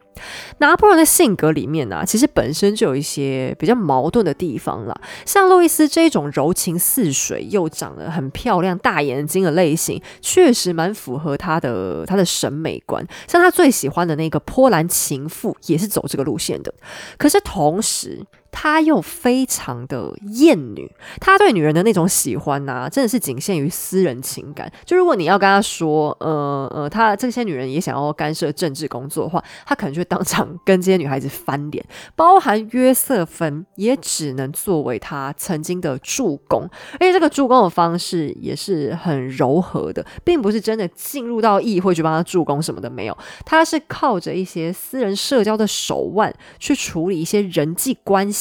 [0.58, 5.00] 拿破仑的性格里面呢，其实本身就有一些比较矛盾的地方啦。
[5.24, 13.06] 像路易斯这种柔情似水又长得很漂亮、大眼睛的类型，确实蛮符合他的他的审美观。
[13.26, 16.72] 像他最喜欢的那个波兰情妇，也是走这个路线的。
[17.16, 20.90] 可是同时，他又非常的厌女，
[21.20, 24.70] 他对女人的那种喜欢呐，真的是仅限于私人情感。
[24.84, 31.84] 就如果你要跟他说，呃呃，他这些女人也想要干涉政治工作的话，他可能就会当场跟这些女孩子翻脸。
[32.16, 48.37] 包含约瑟芬，也只能作为他曾经的助攻，而且这个助攻的方式也是很柔和的，并不是真的进入到议会去帮他助攻什么的，没有，他是靠着一些私人社交的手腕去处理一些人际关系。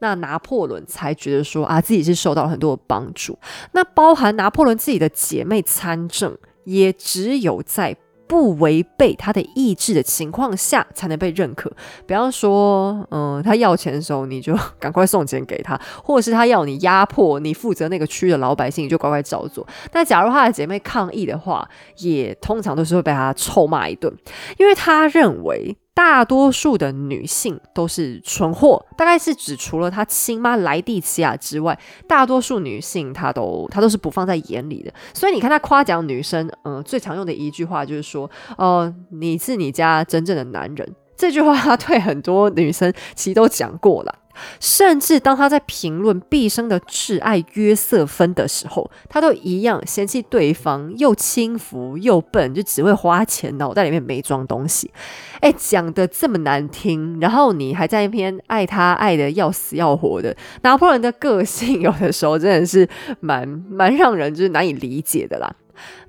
[0.00, 3.38] 那拿破仑才觉得说啊，自己是受到了很多的帮助。
[3.72, 7.96] 那包含拿破仑自己的姐妹参政，也只有在
[8.26, 11.72] 不违背他的意志的情况下，才能被认可。
[12.06, 19.66] 比方说，嗯，他要钱的时候，你就 赶快送钱给他；或者是他要你压迫你负责那个区的老百姓，你就乖乖照做。
[19.90, 21.66] 但假如他的姐妹抗议的话，
[22.00, 24.14] 也通常都是会被他臭骂一顿，
[24.58, 25.76] 因为他认为。
[25.98, 31.76] 大多数的女性都是蠢货，大概是指除了她亲妈莱蒂奇亚之外，
[32.06, 34.92] 大多数女性她都她都是不放在眼里的。
[35.12, 40.94] 所以你看她夸奖女生，嗯，最常用的一句话就是说，哦，你是你家真正的男人。
[41.18, 44.14] 这句话他对很多女生其实都讲过了。
[44.60, 54.92] 甚至当他在评论毕生的挚爱约瑟芬的时候，他都一样嫌弃对方又轻浮又笨，就只会花钱，脑袋里面没装东西。
[55.40, 62.88] 哎，讲的这么难听，然后你还在一篇爱他爱的要死要活的拿破仑的个性，有的时候真的是
[63.18, 65.52] 蛮蛮让人就是难以理解的啦。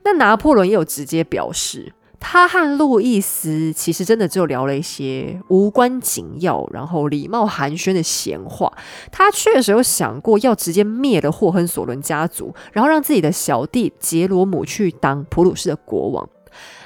[0.03, 1.93] 那拿破仑也有直接表示。
[2.20, 8.72] 他和路易斯其实真的就聊了一些无关紧要，然后礼貌寒暄的闲话。
[9.11, 16.30] 他确实有想过要直接灭了霍亨索伦家族，然后让自己的小弟杰罗姆去当普鲁士的国王。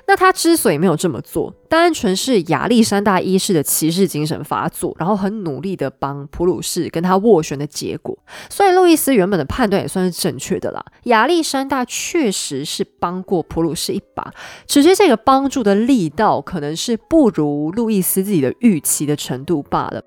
[0.06, 8.18] 那他之所以没有这么做，单纯是亚历山大一世的骑士精神发作，然后很努力的帮普鲁士跟他斡旋的结果。
[8.50, 10.84] 所以路易斯原本的判断也算是正确的啦。
[11.04, 14.32] 亚历山大确实是帮过普鲁士一把，
[14.68, 20.04] 只是这个帮助的力道可能是不如路易斯自己的预期的程度罢了。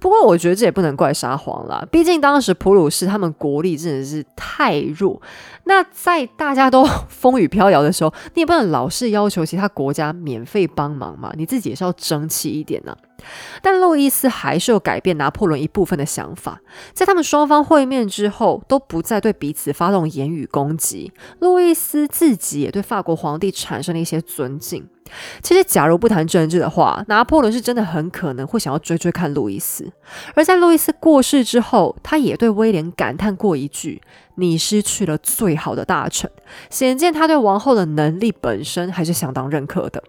[0.00, 5.20] 不过，我觉得这也不能怪沙皇啦，毕竟当时普鲁士他们国力真的是太弱。
[5.64, 12.96] 那在大家都 风雨飘摇的时候，你也不能老是要求其他国家免费帮忙嘛，你自己也是要争气一点呢。
[13.60, 16.60] 但路易斯还是有改变拿破仑一部分的想法，
[16.92, 21.12] 在他们双方会面之后，都不再对彼此发动言语攻击。
[21.40, 24.86] 路易斯自己也对法国皇帝产生了一些尊敬。
[25.42, 29.90] 其实，假如不谈政治的话，拿破仑是真的很可能会想要追追看路易斯。
[30.34, 34.00] 而在路易斯过世之后，他也对威廉感叹过一句
[34.36, 36.30] ：“你失去了最好的大臣。”
[36.70, 40.02] 显见他对王后的能力本身还是相当认可的。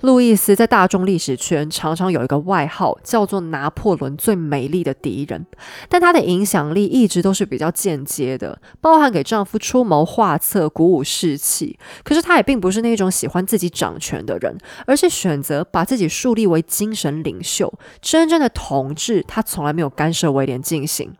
[0.00, 5.46] 路易斯在大众历史圈常常有一个外号，叫做“拿破仑最美丽的敌人”，
[5.88, 11.78] 但他的影响力一直都是比较间接的，包含给丈夫出谋划策、鼓舞士气。
[12.02, 14.56] 可是他也并不是那种喜欢自己掌权的人，
[14.86, 21.12] 而是选择把自己树立为精神领袖，真正的统治他从来没有干涉威廉进行。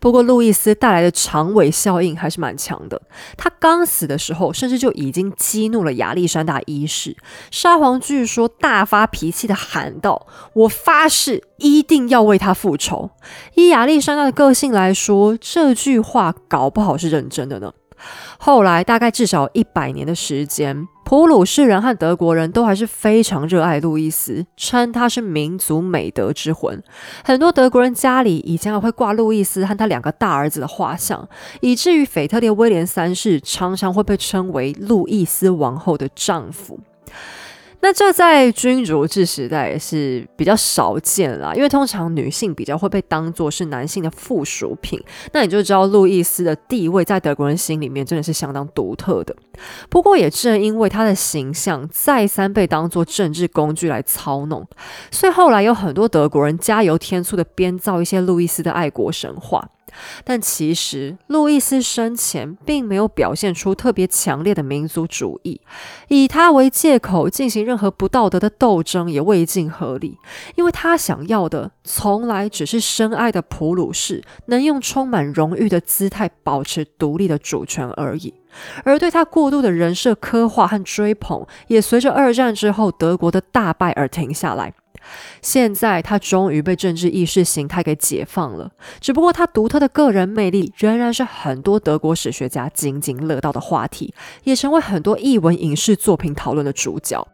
[0.00, 3.00] 不过，路易斯带来的长尾效应还是蛮强的。
[3.36, 7.16] 他刚死的时候，甚至就已经激怒了亚历山大一世。
[7.50, 13.10] 沙皇据说大发脾气的喊道：“我发誓一定要为他复仇。”
[13.54, 17.72] 以亚历山大的个性来说，这句话搞不好是认真的呢。
[18.38, 26.82] 后来大概至少一百年的时间，普鲁士人和德国人都还是非常热爱路易斯，称他是民族美德之魂。
[27.24, 31.28] 很多德国人家里以前还会挂路易斯和他两个大儿子的画像，
[31.60, 36.78] 以至于腓特烈威廉三世常常会被称为路易斯王后的丈夫。
[37.84, 44.98] 那这在君主制时代也是比较少见啦，因为通常女性比较会被当作是男性的附属品。
[45.34, 49.36] 那你就知道路易斯的地位在德国人心里面真的是相当独特的。
[49.90, 54.66] 不过也正因为他的形象再三被当作政治工具来操弄，
[55.10, 59.68] 所以后来有很多德国人加油添醋的编造一些路易斯的爱国神话。
[60.24, 65.60] 但其实，路易斯生前并没有表现出特别强烈的民族主义，
[66.08, 70.18] 以他为借口进行任何不道德的斗争也未尽合理，
[70.56, 78.34] 因为他想要的从来只是深爱的普鲁士能用充满荣誉的姿态保持独立的主权而已。
[78.84, 84.72] 而对他过度的人设刻画和追捧，也随着二战之后德国的大败而停下来。
[85.42, 88.70] 现在他终于被政治意识形态给解放了，
[89.00, 94.14] 只不过他独特的个人魅力仍然是很多德国史学家津津乐道的话题，
[94.44, 97.26] 也成为很多译文影视作品讨论的主角。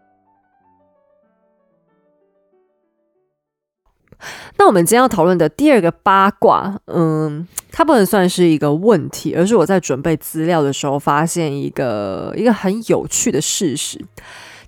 [4.59, 13.99] 那我们今天要讨论的第二个八卦，嗯，它不能算是一个问题，而是我在准备资料的时候发现一个一个很有趣的事实。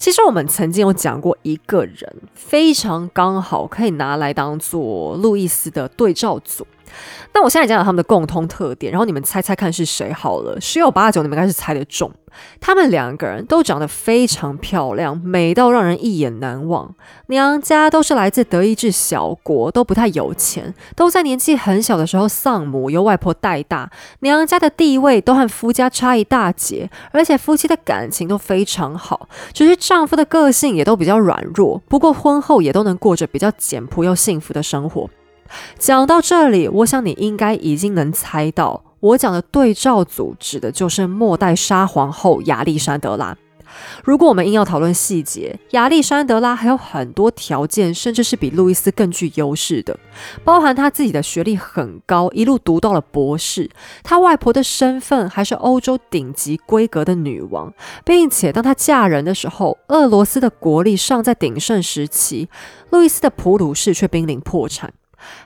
[0.02, 6.66] 其实我们曾经有讲过一个人，非常刚好可以拿来当做路易斯的对照组。
[7.34, 10.60] 那我现在讲讲他们的共通特点，然后你们猜猜看是谁好了。
[10.60, 12.10] 十有八九你们应该是猜得中。
[12.60, 16.94] 他们两个人都长得非常漂亮，美到让人一眼难忘。
[17.26, 23.90] 娘家都是来自德意志小国，都不太有钱，都在年纪很小的时候丧母，由外婆带大。
[24.20, 31.82] 娘家的地位都和夫家差一大截，而且夫妻的感情都非常好，只是丈夫的个性也都比较软弱。
[31.86, 35.10] 不过婚后也都能过着比较简朴又幸福的生活。
[35.78, 38.84] 讲到这里，我想你应该已经能猜到。
[39.00, 43.36] 我讲的对照组指的就是末代沙皇后亚历山德拉。
[44.04, 49.98] 如果我们硬要讨论细节，亚历山德拉还有很多条件，甚至是比路易斯更具优势的，
[50.44, 53.70] 包含她自己的学历很高，一路读到了博士；
[54.04, 57.72] 她外婆的身份还是欧洲顶级规格的女王，
[58.04, 62.50] 并且当她嫁人的时候，俄罗斯的国力尚在鼎盛时期，
[62.90, 64.92] 路易斯的普鲁士却濒临破产。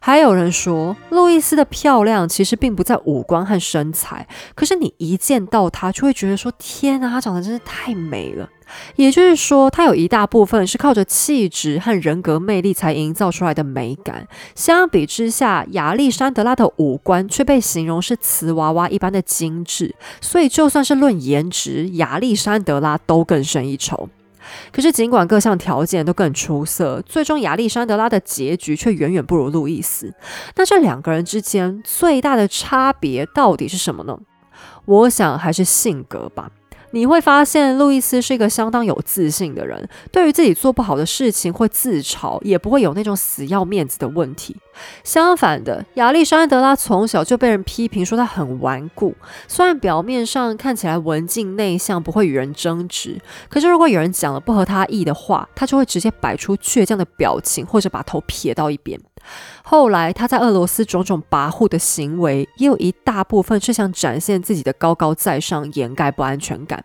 [0.01, 8.49] 还有人说，路易斯的漂亮其实并不在五官和身材，可是你一见到她，就会觉得说：天啊，她长得真是太美了。
[8.97, 14.27] 也就是说，她有一大部分是靠着气质和人格魅力才营造出来的美感。
[14.57, 24.09] 相比之下，亚历山德拉的五官却被形容是瓷娃娃一般的精致，所以就算是论颜值，亚历山德拉都更胜一筹。
[24.73, 30.13] 可是，尽管各项条件都更出色，最终亚历山德拉的结局却远远不如路易斯。
[30.55, 34.19] 那这两个人之间最大的差别到底是什么呢？
[34.85, 36.51] 我想还是性格吧。
[36.97, 44.57] 你会发现，路易斯是一个相当有自信的人，对于自己做不好的事情会自嘲，也不会有那种死要面子的问题。
[45.05, 49.15] 相反的，亚历山德拉从小就被人批评说他很顽固，
[49.47, 53.21] 虽然表面上看起来文静内向，不会与人争执，
[53.51, 58.99] 可是如果有人讲了不合他意的话，他就会直接摆出倔强的表情，或者把头撇到一边。
[59.63, 66.85] 后来他在俄罗斯种种跋扈的行为，也有一大部分是想展现自己的高高在上，掩盖不安全感。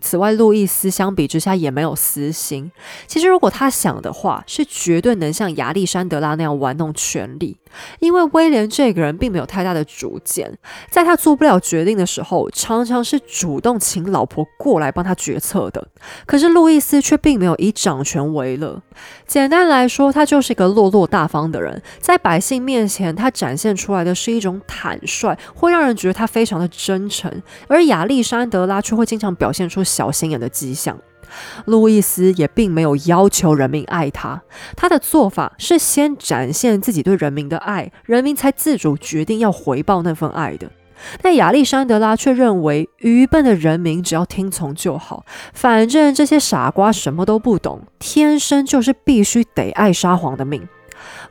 [0.00, 2.70] 此外，路易斯相比之下也没有私心。
[3.08, 7.56] 其实，如果他想的话，是绝对能像亚历山德拉那样玩弄权力。
[7.98, 10.56] 因为威廉这个人并没有太大的主见，
[10.90, 15.88] 在他做不了决定的时候，常常是主动请老婆过来帮他决策的。
[16.26, 18.82] 可是路易斯却并没有以掌权为乐。
[19.26, 27.30] 简单来说，他就是一个落落大方的人，在百姓面前，他展现出来的是一种坦率，会让人觉得他非常的真诚。
[27.68, 30.98] 而亚历山德拉却会经常表现出小心眼的迹象。
[31.64, 34.42] 路易斯也并没有要求人民爱他，
[34.76, 40.70] 他的做法是先展现自己对人民的爱，人民才自主决定要回报那份爱的。
[41.20, 50.66] 但亚历山德拉却认为，愚笨的人民只要听从就好，反正这些傻瓜什么都不懂，天生就是必须得爱沙皇的命。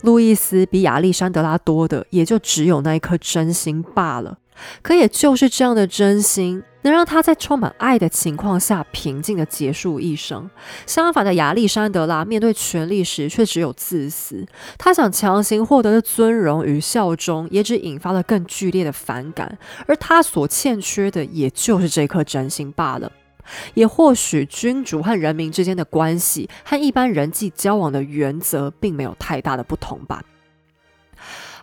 [0.01, 4.37] 路易斯比亚历山德拉多的，也就只有那一颗真心罢了。
[4.81, 6.63] 可也就是这样的真心。
[6.83, 10.47] 能让他在充满爱的情况下平静地结束一生。
[10.85, 14.45] 相反的，亚历山德拉面对权力时却只有自私。
[14.77, 19.57] 他想强行获得的尊荣与效忠，也只引发了更剧烈的反感。
[19.87, 23.11] 而他所欠缺的，也就是这颗真心罢了。
[23.73, 30.23] 也或许，君主和人民之间的关系和一般人际交往的原则，并没有太大的不同吧。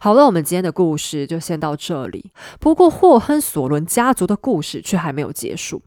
[0.01, 2.33] 好了，我们今天的故事就先到这里。
[2.59, 5.81] 不过，霍亨索伦家族的故事却还没有结束。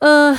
[0.00, 0.36] 嗯，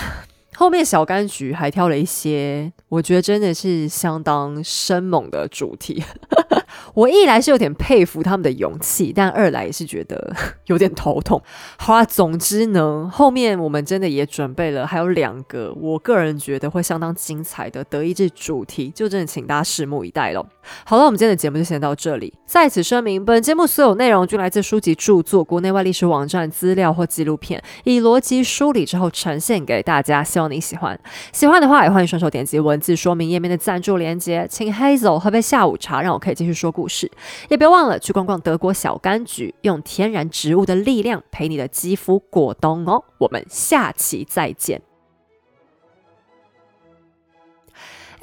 [0.58, 6.04] 后面小柑橘还挑了一些，我觉得真的是相当生猛的主题。
[6.94, 10.34] 我一来是有点佩服他们的勇气，但二来也是觉得
[10.68, 11.42] 有点头痛。
[11.78, 20.46] 好啊，总之呢，后面我们真的也准备了，还有两个我个人觉得会相当精彩的德意志主题，就真的请大家拭目以待喽。
[20.86, 22.34] 好了，我们今天的节目就先到这里。
[22.46, 31.00] 在此声明，本节目所有内容均来自书籍著作、国内外历史网站资料或纪录片，以逻辑梳理之后呈现给大家，希望你喜欢。
[31.32, 37.12] 喜欢的话，也欢迎顺手点击文字说明页面的赞助链接，请 Hazel 喝杯下午茶，让我可以继续说故事。
[37.50, 43.04] 也别忘了去逛逛德国小柑橘，用天然植物的力量陪你的肌肤过冬哦。
[43.20, 44.95] 我们下期再见。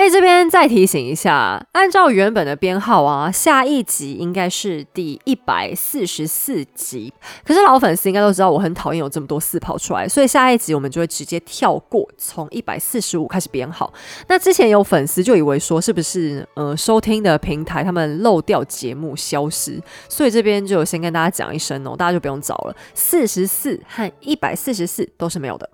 [0.03, 7.13] 哎，这边再提醒一下，按照原本的编号啊，下一集应该是第一百四十四集。
[7.45, 13.95] 可是老粉丝应该都知道，我很讨厌有这么多四跑出来，所以下一集我们就会直接跳过，从一百四十五开始编号。
[14.27, 19.81] 那之前有粉丝就以为说，是不是呃收听的平台他们漏掉节目消失？
[20.09, 22.75] 所以这边就先跟大家讲一声哦，大家就不用找了。
[22.93, 25.71] 四十四和一百四十四都是没有的。